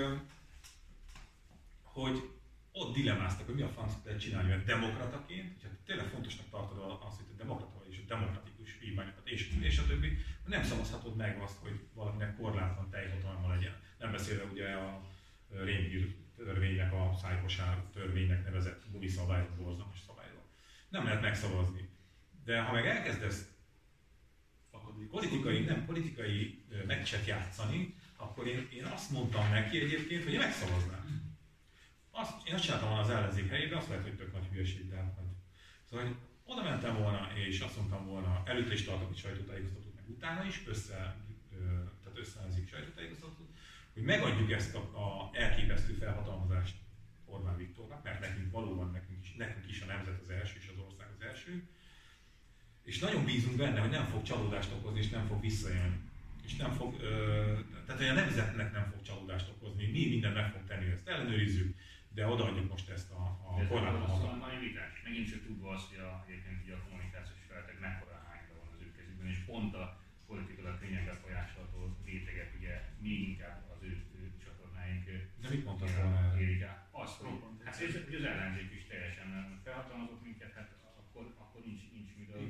[1.83, 2.31] hogy
[2.73, 7.17] ott dilemmáztak, hogy mi a franc lehet csinálni, mert demokrataként, hogyha tényleg fontosnak tartod azt,
[7.17, 10.17] hogy te demokrata vagy, és a demokratikus vívmányokat, és, és a többi,
[10.47, 13.75] nem szavazhatod meg azt, hogy valakinek korlátlan teljhatalma legyen.
[13.99, 15.03] Nem beszélve ugye a
[15.49, 20.43] rémhír törvénynek, a szájkosár törvénynek nevezett buli szabályok, borzalmas szabályok.
[20.89, 21.89] Nem lehet megszavazni.
[22.45, 23.49] De ha meg elkezdesz
[25.11, 31.39] politikai, nem politikai meccset játszani, akkor én, én azt mondtam neki egyébként, hogy én megszavaznám.
[32.11, 34.97] Azt, én azt csináltam volna az ellenzék helyében, azt lehet, hogy tök nagy hülyeség, de
[34.97, 35.21] hát
[35.91, 40.05] Szóval, hogy oda mentem volna, és azt mondtam volna, előtte is tartok egy sajtótájékoztatót, meg
[40.09, 41.17] utána is, össze,
[42.03, 43.49] tehát összeállzik sajtótájékoztatót,
[43.93, 46.75] hogy megadjuk ezt a, a elképesztő felhatalmazást
[47.25, 50.83] Orbán Viktornak, mert nekünk valóban nekünk is, nekünk is a nemzet az első, és az
[50.85, 51.69] ország az első,
[52.85, 55.99] és nagyon bízunk benne, hogy nem fog csalódást okozni, és nem fog visszajönni.
[56.47, 57.13] És nem fog, ö,
[57.87, 61.77] tehát hogy a nemzetnek nem fog csalódást okozni, mi minden meg fog tenni, ezt ellenőrizzük,
[62.17, 64.03] de odaadjuk most ezt a, a korlátot.
[64.03, 65.03] Ez a naivitás.
[65.05, 68.81] Megint csak tudva azt, hogy a, egyébként ugye a kommunikációs feltek mekkora hányra van az
[68.85, 69.85] ő kezükben, és pont a
[70.27, 72.75] politikailag könnyen befolyásolható rétegek ugye
[73.05, 75.05] még inkább az ő, ő csatornáink.
[75.43, 76.71] De mit mondtad volna erre?
[76.91, 77.77] Azt, hogy, hát
[78.09, 79.29] hogy az ellenzék is teljesen
[79.65, 80.71] felhatalmazott minket, hát
[81.01, 82.41] akkor, akkor nincs, nincs miről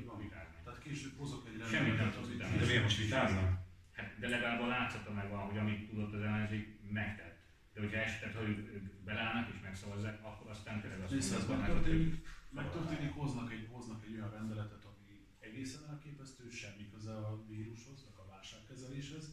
[0.91, 1.73] később hozok egy rendetet.
[1.75, 2.57] Semmit nem tudsz utána.
[2.57, 3.49] De miért most vitáznak?
[3.97, 6.65] Hát, de legalább a látszata megvan, hogy amit tudott az ellenzék,
[6.99, 7.37] megtett.
[7.73, 12.13] De hogyha esetleg, hogy ők belállnak és megszavazzák, akkor aztán tényleg azt mondja, hogy megtörténik,
[12.49, 18.17] megtörténik hoznak, egy, hoznak egy olyan rendeletet, ami egészen elképesztő, semmi köze a vírushoz, meg
[18.23, 19.25] a válságkezeléshez,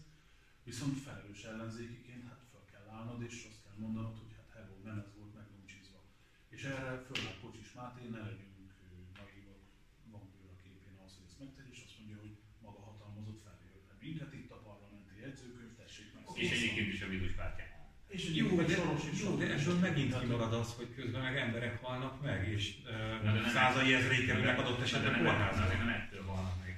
[0.65, 4.99] viszont felelős ellenzékiként hát fel kell állnod, és azt kell mondanod, hogy hát hello, nem
[5.05, 6.01] ez volt megnumcsizva.
[6.49, 8.49] És erre föl a Kocsis Máté, ne legyünk
[14.09, 16.23] minket itt a parlamenti jegyzőkönyv, tessék meg.
[16.35, 17.69] És egyébként is a víruspártyán.
[18.67, 22.49] És jó, de, jó, de ebből megint kimarad az, hogy közben meg emberek halnak meg,
[22.49, 25.65] és uh, százai ezrei kerülnek adott esetben kórházba.
[25.67, 26.69] Nem ettől halnak meg.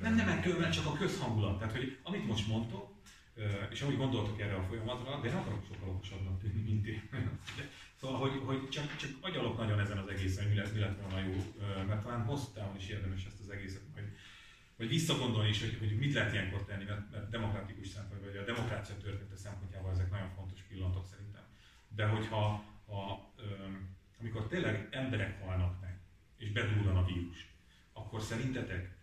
[0.00, 1.58] Nem, nem ettől, mert csak a közhangulat.
[1.58, 2.92] Tehát, hogy amit most mondtok,
[3.70, 7.02] és ahogy gondoltok erre a folyamatra, de nem akarok sokkal okosabbnak tűnni, mint én.
[8.00, 11.26] Szóval, hogy, hogy csak, csak agyalok nagyon ezen az egészen, mi lett, mi lett volna
[11.26, 11.54] jó,
[11.86, 14.06] mert talán hosszú távon is érdemes ezt az egészet majd
[14.84, 18.44] vagy visszagondolni is, hogy, hogy mit lehet ilyenkor tenni, mert, mert demokratikus szempont, vagy a
[18.44, 21.42] demokrácia története szempontjából ezek nagyon fontos pillanatok szerintem.
[21.88, 23.32] De hogyha ha,
[24.20, 26.00] amikor tényleg emberek halnak meg,
[26.36, 27.54] és bedúlan a vírus,
[27.92, 28.96] akkor szerintetek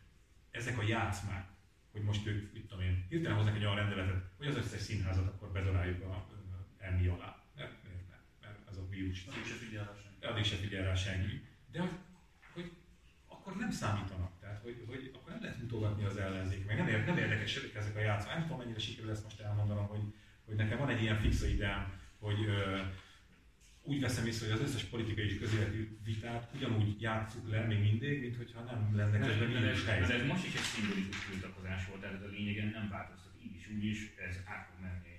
[0.51, 1.49] ezek a játszmák,
[1.91, 5.27] hogy most ők, mit tudom én, hirtelen hoznak egy olyan rendeletet, hogy az összes színházat
[5.27, 6.27] akkor bezaráljuk a
[6.77, 7.43] emmi alá.
[7.55, 9.25] Mert, mert, mert, mert ez a vírus.
[9.25, 10.25] Addig se figyel rá senki.
[10.25, 11.47] Addig se figyel rá senki.
[11.71, 11.91] De hogy,
[12.53, 12.71] hogy
[13.27, 14.40] akkor nem számítanak.
[14.51, 17.95] Tehát, hogy, hogy akkor nem lehet mutogatni az ellenzék, meg nem, ér, nem érdekes ezek
[17.95, 18.33] a játszák.
[18.33, 20.03] Nem tudom, mennyire sikerül ezt most elmondanom, hogy,
[20.45, 22.79] hogy nekem van egy ilyen fixa ideám, hogy ö,
[23.83, 28.21] úgy veszem észre, hogy az összes politikai és közéleti vitát ugyanúgy játsszuk le még mindig,
[28.21, 30.19] mint hogyha nem lenne közben nincs helyzet.
[30.19, 33.85] Ez most is egy szimbolikus tiltakozás volt, tehát a lényegen nem változtat így is, úgy
[33.85, 35.13] is, ez át fog menni.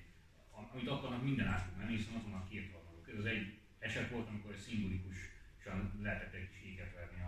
[0.72, 2.80] Amit akarnak, minden át fog menni, hiszen ott vannak két.
[3.12, 7.21] Ez az egy eset volt, amikor szimbolikus,an lehetett egy kis éket verni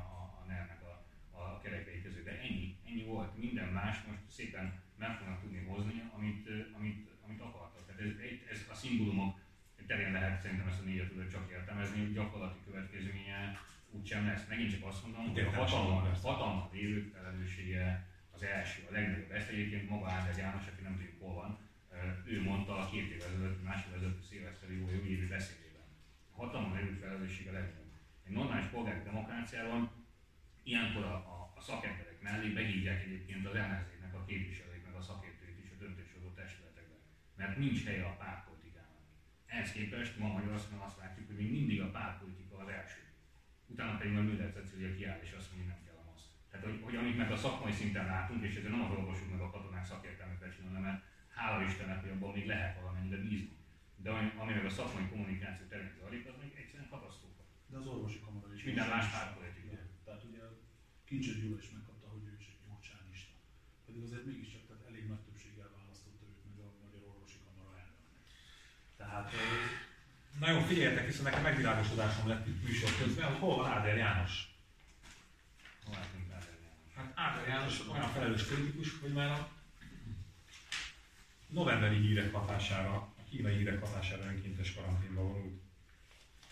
[1.64, 2.24] kerekei között.
[2.24, 4.66] De ennyi, ennyi volt, minden más most szépen
[4.98, 7.86] meg fognak tudni hozni, amit, amit, amit akartak.
[7.86, 8.10] Tehát ez,
[8.50, 9.32] ez a szimbólumok
[9.86, 13.60] terén lehet szerintem ezt a négyet csak értelmezni, hogy gyakorlati következménye
[13.90, 14.48] úgysem lesz.
[14.48, 19.30] Megint csak azt mondom, hogy a hatalma, hatalma lévő felelőssége az első, a legnagyobb.
[19.30, 21.58] Ezt egyébként maga Áder János, aki nem tudjuk hol van,
[22.24, 25.82] ő mondta a két évvel ezelőtt, másfél ezelőtt szilveszteri jó évi beszédében.
[26.32, 27.92] A hatalma lévő felelőssége a legnagyobb.
[28.26, 29.90] Egy normális polgári demokráciában
[30.62, 35.44] ilyenkor a, a, a szakemberek mellé behívják egyébként az ellenzéknek a képviselőit, meg a szakértőit
[37.36, 39.02] mert nincs helye a pártpolitikának.
[39.46, 43.02] Ehhez képest ma Magyarországon azt látjuk, hogy még mindig a pártpolitika az első.
[43.66, 46.28] Utána pedig majd Müller Cecília kiáll, és azt mondja, hogy nem kell a maszk.
[46.50, 49.40] Tehát, hogy, hogy amit meg a szakmai szinten látunk, és ezért nem az orvosok meg
[49.40, 51.02] a katonák szakértelmet becsülni, mert
[51.38, 53.56] hála Istennek, hogy abban még lehet valamennyire bízni.
[54.04, 57.42] De ami, ami meg a szakmai kommunikáció terén zajlik, az még egyszerűen katasztrófa.
[57.70, 58.62] De az orvosi kamara is.
[58.64, 59.76] Minden más pártpolitika.
[60.04, 60.40] Tehát ugye
[61.08, 63.34] Kincses Gyula is megkapta, hogy ő is egy gyurcsányista.
[63.86, 68.22] Pedig azért mégiscsak tehát elég nagy többséggel választotta őt meg a Magyar Orvosi Kamara elnöknek.
[69.00, 69.42] Tehát ö,
[70.40, 74.32] Na jó, figyeljetek, hiszen nekem megvilágosodásom lett itt műsor közben, hogy hol van Áder János.
[75.84, 76.88] Hol látunk Áder János?
[76.96, 79.48] Hát Áder János olyan felelős kritikus, hogy már a
[81.48, 85.62] novemberi hírek hatására, a kínai hírek hatására önkéntes karanténba vonult.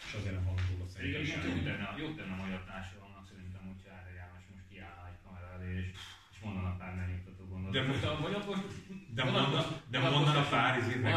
[0.07, 1.43] És azért nem Pedig szerintem egyébként
[1.99, 2.15] jó semmi.
[2.15, 3.12] tenne, a magyar társadalomnak
[5.81, 5.87] és,
[6.33, 7.81] és mondana pár megnyugtató gondolatot.
[7.81, 8.57] De most- vagy akkor
[9.19, 11.13] De mondana, de mondana pár izét meg,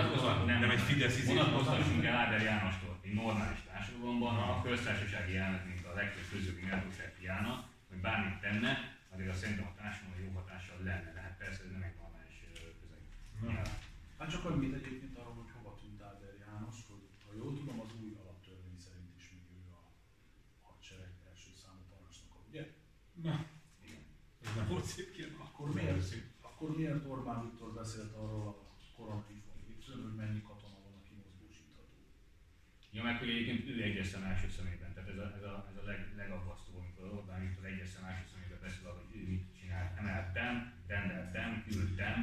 [0.46, 5.64] nem, nem egy Fidesz izét Vonatkoztassunk el Áder Jánostól egy normális társadalomban, a köztársasági elnök,
[5.70, 7.54] mint a legfőbb közögi méltóság hiána,
[7.90, 8.72] hogy bármit tenne,
[9.14, 12.36] azért azt szerintem a társadalomra jó hatással lenne, de hát persze ez nem egy normális
[12.82, 13.02] közeg.
[14.20, 17.92] Hát csak annyit egyébként arról, hogy hova tűnt Áder János, hogy ha jól tudom, az
[18.02, 19.82] új alaptörvény szerint is még ő a
[20.68, 22.64] hadsereg első számú parancsnoka, ugye?
[23.28, 23.36] Na,
[23.86, 24.02] Igen.
[24.66, 25.40] Ez nem volt szép kérdés.
[25.48, 26.14] Akkor miért,
[26.50, 28.54] akkor miért Orbán Viktor beszélt arról a
[28.98, 31.96] konfliktusról, hogy mennyi katona van, aki mozgósítható?
[32.96, 35.78] Ja, meg hogy egyébként ő egyes szem első szemében, tehát ez a, ez a, ez
[35.82, 39.46] a leg, legaggasztóbb, amikor Orbán Viktor egyes szem első szemében beszél arról, hogy ő mit
[39.58, 39.92] csinált.
[40.02, 40.54] Emeltem,
[40.94, 42.18] rendeltem, küldtem.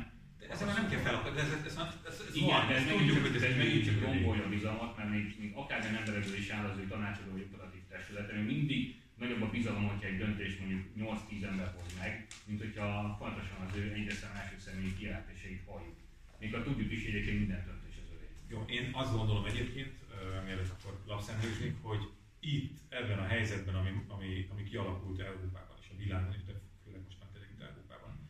[0.52, 1.76] Ezzel már nem kell felakadni, de ez, ez, ez,
[2.10, 4.96] ez, ez Igen, van, de ez tudjuk, csak, hogy ez megint csak rombolja a bizalmat,
[4.96, 8.80] mert még, még akármilyen emberekből is áll az ő tanácsadó vagy operatív testülete, még mindig
[9.14, 13.76] nagyobb a bizalom, hogyha egy döntés mondjuk 8-10 ember hoz meg, mint hogyha fontosan az
[13.76, 15.96] ő szem első személyi kijelentéseit halljuk.
[16.38, 18.28] Még ha tudjuk is, egyébként minden döntés az övé.
[18.48, 22.02] Jó, én azt gondolom egyébként, uh, mielőtt akkor lapszemléznék, hogy
[22.40, 26.52] itt, ebben a helyzetben, ami, ami, ami kialakult Európában és a világon, és de
[26.84, 28.28] főleg most már tényleg itt Európában,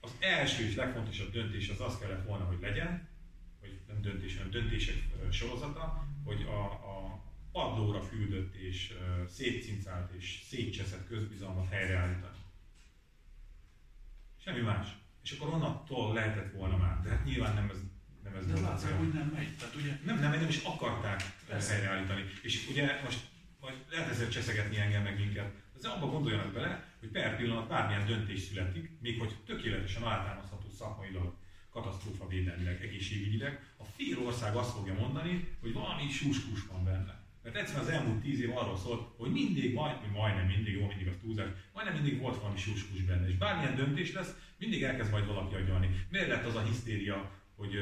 [0.00, 3.08] az első és legfontosabb döntés az az kellett volna, hogy legyen,
[3.60, 4.96] hogy nem döntés, hanem döntések
[5.30, 7.22] sorozata, hogy a, a
[7.52, 8.94] padlóra füldött és
[9.28, 12.36] szétcincált és szétcseszett közbizalmat helyreállítani.
[14.44, 14.88] Semmi más.
[15.22, 17.78] És akkor onnantól lehetett volna már, de hát nyilván nem ez,
[18.22, 19.56] nem ez De látszik, hogy nem megy.
[19.56, 21.72] Tehát ugye Nem, nem, nem is akarták Persze.
[21.72, 22.24] helyreállítani.
[22.42, 23.20] És ugye most
[23.60, 25.52] majd lehet ezzel cseszegetni engem meg minket.
[25.80, 31.34] De abba gondoljanak bele, hogy per pillanat bármilyen döntés születik, még hogy tökéletesen általánosható szakmailag,
[31.70, 37.19] katasztrófa védelmileg, egészségügyileg, a fél ország azt fogja mondani, hogy valami súskus van benne.
[37.42, 41.06] Mert egyszerűen az elmúlt tíz év arról szólt, hogy mindig, majd, majdnem mindig, jó, mindig
[41.06, 43.28] az túlzás, majdnem mindig volt valami súskus benne.
[43.28, 46.06] És bármilyen döntés lesz, mindig elkezd majd valaki agyalni.
[46.08, 47.74] Miért lett az a hisztéria, hogy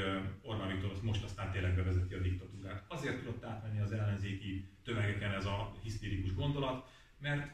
[0.42, 2.84] Orbán Viktor azt most aztán tényleg bevezeti a diktatúrát?
[2.88, 7.50] Azért tudott átmenni az ellenzéki tömegeken ez a hisztérikus gondolat, mert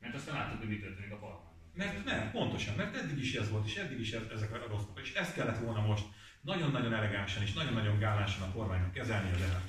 [0.00, 1.54] Mert aztán láttuk, hogy mi történik a parlamentben.
[1.74, 4.84] mert nem, pontosan, mert eddig is ez volt, és eddig is ez, ezek a rossz
[5.02, 6.04] És ezt kellett volna most
[6.40, 9.62] nagyon-nagyon elegánsan és nagyon-nagyon gálánsan a kormánynak kezelnie, de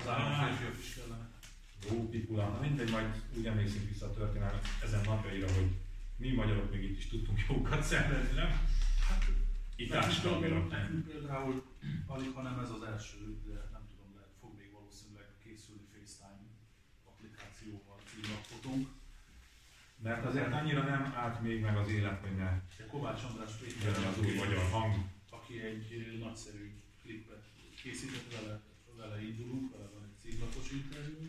[0.00, 1.28] az államférfiak is kellene.
[1.92, 5.70] Ó, pikula, na mindegy, majd úgy emlékszünk vissza a történelmet ezen napjaira, hogy
[6.16, 8.48] mi magyarok még itt is tudtunk jókat szenvedni, nem?
[9.08, 9.24] Hát
[9.76, 10.68] Itt társadalmilag.
[10.70, 11.64] nekünk például
[12.06, 13.16] alig, hanem ez az első,
[13.46, 16.46] de nem tudom, lehet, fog még valószínűleg készülni FaceTime
[17.04, 18.88] applikációval címlapfotónk.
[20.02, 24.06] Mert azért annyira nem állt még meg az élet, hogy ne De Kovács András Péter,
[24.06, 24.94] az új magyar hang.
[25.30, 27.44] aki egy nagyszerű klipet
[27.82, 28.60] készített vele,
[28.96, 31.26] vele indulunk, vele van egy címlapos interjú.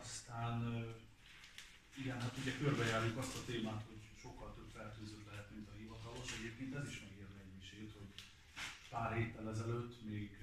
[0.00, 0.84] Aztán
[1.96, 6.38] igen, hát ugye körbejárjuk azt a témát, hogy sokkal több fertőzött lehet, mint a hivatalos.
[6.38, 8.10] Egyébként ez is megérne egy misét, hogy
[8.90, 10.38] pár héttel ezelőtt még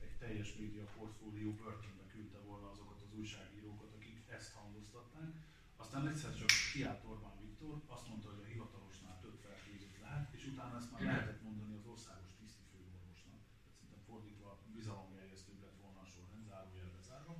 [0.00, 5.30] egy teljes média portfólió börtönbe küldte volna azokat az újságírókat, akik ezt hangoztatták.
[5.76, 10.46] Aztán egyszer csak kiállt Orbán Viktor, azt mondta, hogy a hivatalosnál több fertőzött lehet, és
[10.46, 13.40] utána ezt már lehetett mondani az országos tisztifőorvosnak.
[13.58, 17.34] Tehát szerintem fordítva bizalomgerjesztőbb lett volna a sorrend, zárójelbe zárva.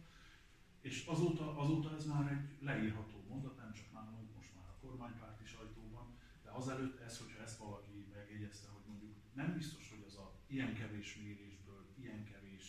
[0.81, 5.47] És azóta, azóta ez már egy leírható mondat, nem csak nálunk, most már a kormánypárti
[5.47, 6.07] sajtóban,
[6.45, 10.75] de azelőtt ez, hogyha ezt valaki megjegyezte, hogy mondjuk nem biztos, hogy az a ilyen
[10.75, 12.67] kevés mérésből ilyen kevés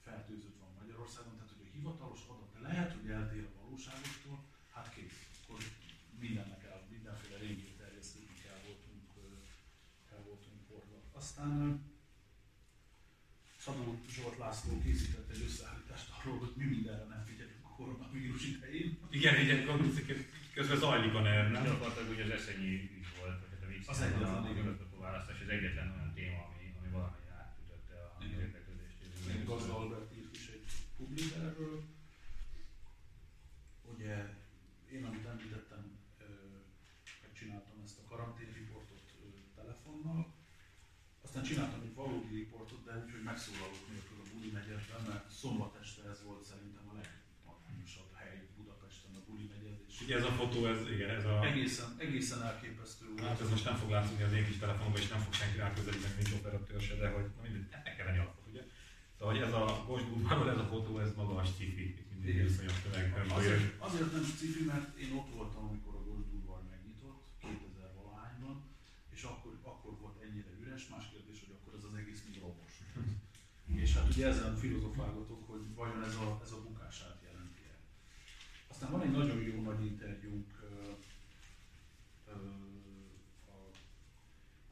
[0.00, 4.38] fertőzött van Magyarországon, tehát hogy a hivatalos adat lehet, hogy eltér a valóságostól,
[4.72, 5.60] hát kész, akkor
[6.18, 9.02] mindennek el, mindenféle régió terjesztőnek el voltunk,
[10.12, 10.98] el voltunk forva.
[11.12, 11.58] Aztán
[13.64, 18.44] Szabó Zsolt László készített egy összeállítást arról, hogy mi mindenre nem figyelünk a koronavírus
[19.24, 19.40] idején.
[19.40, 21.64] Igen, így egy közben zajlik a NER, nem?
[21.64, 25.40] Gyakorlatilag ugye az eszenyi ügy volt, vagy hát a vicc Az egyetlen a igazgató választás,
[25.40, 28.96] az egyetlen olyan téma, ami, ami valamennyire átütötte a érdeklődést.
[29.34, 30.66] Én Gazda Albert írt is egy
[30.96, 31.76] publik erről.
[33.94, 34.16] Ugye
[34.94, 35.82] én, amit említettem,
[37.22, 39.02] megcsináltam ezt a karanténriportot
[39.54, 40.34] telefonnal,
[41.34, 45.78] aztán csináltam egy valódi riportot, de úgy, hogy megszólalók nélkül a Buli negyedben, mert szombat
[45.82, 49.78] este ez volt szerintem a legmagányosabb hely Budapesten, a Buli negyed.
[49.88, 51.44] És Ugye ez a fotó, ez, igen, ez a...
[51.50, 53.04] egészen, egészen elképesztő.
[53.22, 56.14] Hát ez most nem fog látszani az én kis telefonomban, és nem fog senki ráközelíteni,
[56.16, 58.62] nincs operatőr se, de hogy na mindegy, meg kell venni alapot, ugye?
[59.16, 63.06] Szóval hogy ez a Gosbudvarban ez a fotó, ez maga a sci-fi, mindig iszonyat tömeg.
[63.38, 68.56] Azért, azért nem cifi, mert én ott voltam, amikor a Gosdurvar megnyitott, 2000 valahányban,
[69.14, 72.72] és akkor, akkor volt ennyire üres, más kérdés, hogy akkor ez az egész még romos.
[73.84, 76.58] és hát ugye ezen filozofálgatok, hogy vajon ez a, ez a.
[78.84, 80.52] Aztán van egy nagyon jó nagy interjúnk
[83.46, 83.56] a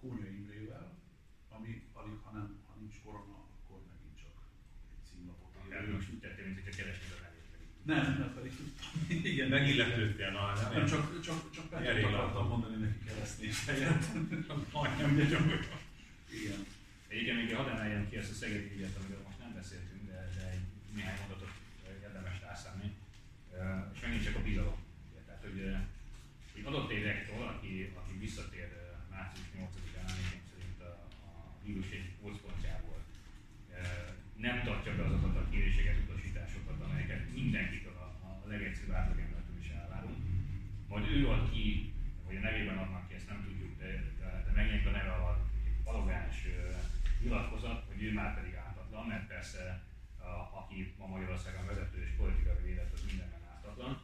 [0.01, 0.99] Kónya Imrével,
[1.49, 4.35] ami alig, ha nem, ha nincs korona, akkor megint csak
[4.93, 5.95] egy címlapot Erről ír.
[5.95, 7.31] most úgy tettél, mint hogyha keresnéd a.
[7.83, 8.53] Nem, nem pedig.
[9.33, 14.05] Igen, Megilletődtél, na, nem, nem, csak, csak, csak rég akartam mondani neki keresztés helyett.
[14.73, 15.67] Majdnem, hogy
[16.41, 16.61] Igen.
[17.09, 20.51] Egyébként még hadd emeljem ki ezt a szegedi ügyet, amiről most nem beszéltünk, de, de
[20.51, 21.53] egy néhány mondatot
[22.03, 23.01] érdemes rászállni.
[23.59, 23.63] Ö,
[23.95, 24.79] És megint csak a bizalom.
[25.11, 25.71] Ugye, Tehát, hogy, ö,
[26.55, 28.85] hogy adott egy rektor, aki, aki visszatér ö,
[29.15, 30.93] március 8-án, emlékeim szerint a,
[31.29, 31.33] a
[31.65, 32.99] vírus egy gócpontjából,
[33.77, 33.81] ö,
[34.47, 40.19] nem tartja be azokat a kéréseket, utasításokat, amelyeket mindenkitől a, a legegyszerűbb átlagembertől is elvárunk.
[40.89, 41.93] Majd ő ad ki,
[42.27, 43.87] vagy a nevében adnak ki, ezt nem tudjuk, de,
[44.21, 46.71] de, de megjelenik a neve alatt egy arrogáns ö,
[47.23, 49.83] nyilatkozat, hogy már pedig ártatlan, mert persze
[50.19, 54.03] a, aki ma Magyarországon vezető és politikai vélet, az mindenben ártatlan.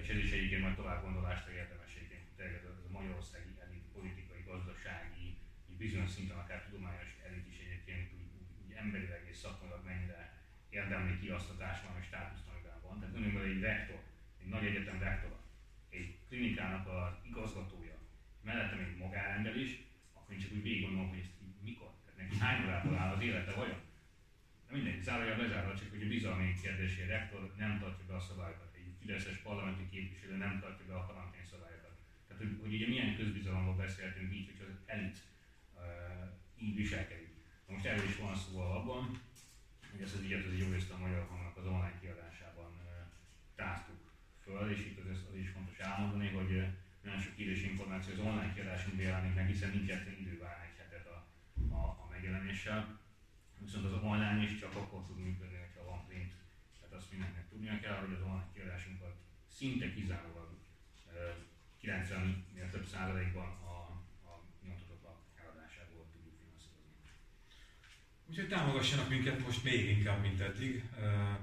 [0.00, 5.38] És ez is egyébként majd tovább gondolásra érdemes egyébként ez a, magyarországi elit, politikai, gazdasági,
[5.78, 10.20] bizonyos szinten akár tudományos elit is egyébként úgy, úgy, úgy emberileg és szakmailag mennyire
[10.68, 13.00] érdemli ki azt a társadalmi státuszt, amiben van.
[13.00, 14.00] Tehát önökből egy rektor,
[14.40, 15.38] egy nagy egyetem rektora,
[15.88, 17.96] egy klinikának az igazgatója,
[18.42, 19.70] mellette még magárember is,
[20.14, 21.35] akkor én csak úgy végig gondolom, hogy ezt
[22.38, 23.80] neki hány órából áll az élete vajon?
[24.68, 28.14] De mindegy, zárójel bezárva, csak hogy a bizalmi kérdés, hogy a rektor nem tartja be
[28.14, 31.94] a szabályokat, egy fideszes parlamenti képviselő nem tartja be a karantén szabályokat.
[32.26, 35.18] Tehát, hogy, hogy ugye milyen közbizalomról beszélhetünk így, hogy az elit
[35.74, 37.32] uh, így viselkedik.
[37.68, 39.20] Most erről is van szó abban,
[39.90, 42.90] hogy ezt az ügyet az jó részt a Magyar Hangnak az online kiadásában uh,
[43.54, 44.00] táztuk
[44.44, 46.66] föl, és itt az, az is fontos elmondani, hogy uh,
[47.02, 51.06] nagyon sok híres információ az online kiadásunkban jelenik meg, hiszen nincs idő várni egy hetet
[51.06, 51.18] a,
[51.80, 52.98] a, a megjelenéssel.
[53.58, 56.32] Viszont az online is csak akkor tud működni, ha van print.
[56.78, 59.14] Tehát azt mindenkinek tudnia kell, hogy az online kiadásunkat
[59.58, 60.48] szinte kizárólag
[61.06, 61.34] uh,
[61.82, 63.76] 90-nél több százalékban a,
[64.30, 64.32] a
[64.64, 66.94] nyomtatott lap eladásából tudjuk finanszírozni.
[68.28, 70.84] Úgyhogy támogassanak minket most még inkább, mint eddig.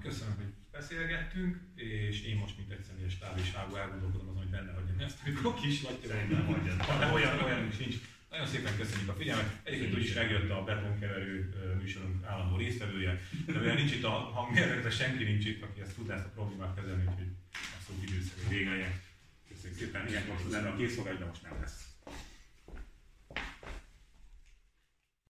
[0.02, 5.00] Köszönöm, hogy beszélgettünk, és én most, mint egy személyes táviságú elgondolkodom azon, hogy benne hagyjam
[5.00, 5.98] ezt, amikor kis vagy.
[6.06, 7.14] Szerintem hagyjad.
[7.14, 7.96] Olyan, olyan is nincs.
[8.34, 9.60] Nagyon szépen köszönjük a figyelmet.
[9.64, 14.90] Egyébként úgyis megjött a betonkeverő műsorunk állandó résztvevője, de mivel nincs itt a hangmérnök, de
[14.90, 18.70] senki nincs itt, aki ezt tudná ezt a problémát kezelni, úgyhogy a szó időszerű vége
[18.70, 19.02] legyen.
[19.50, 21.93] Köszönjük szépen, ilyen most lenne a készfogás, de most nem lesz.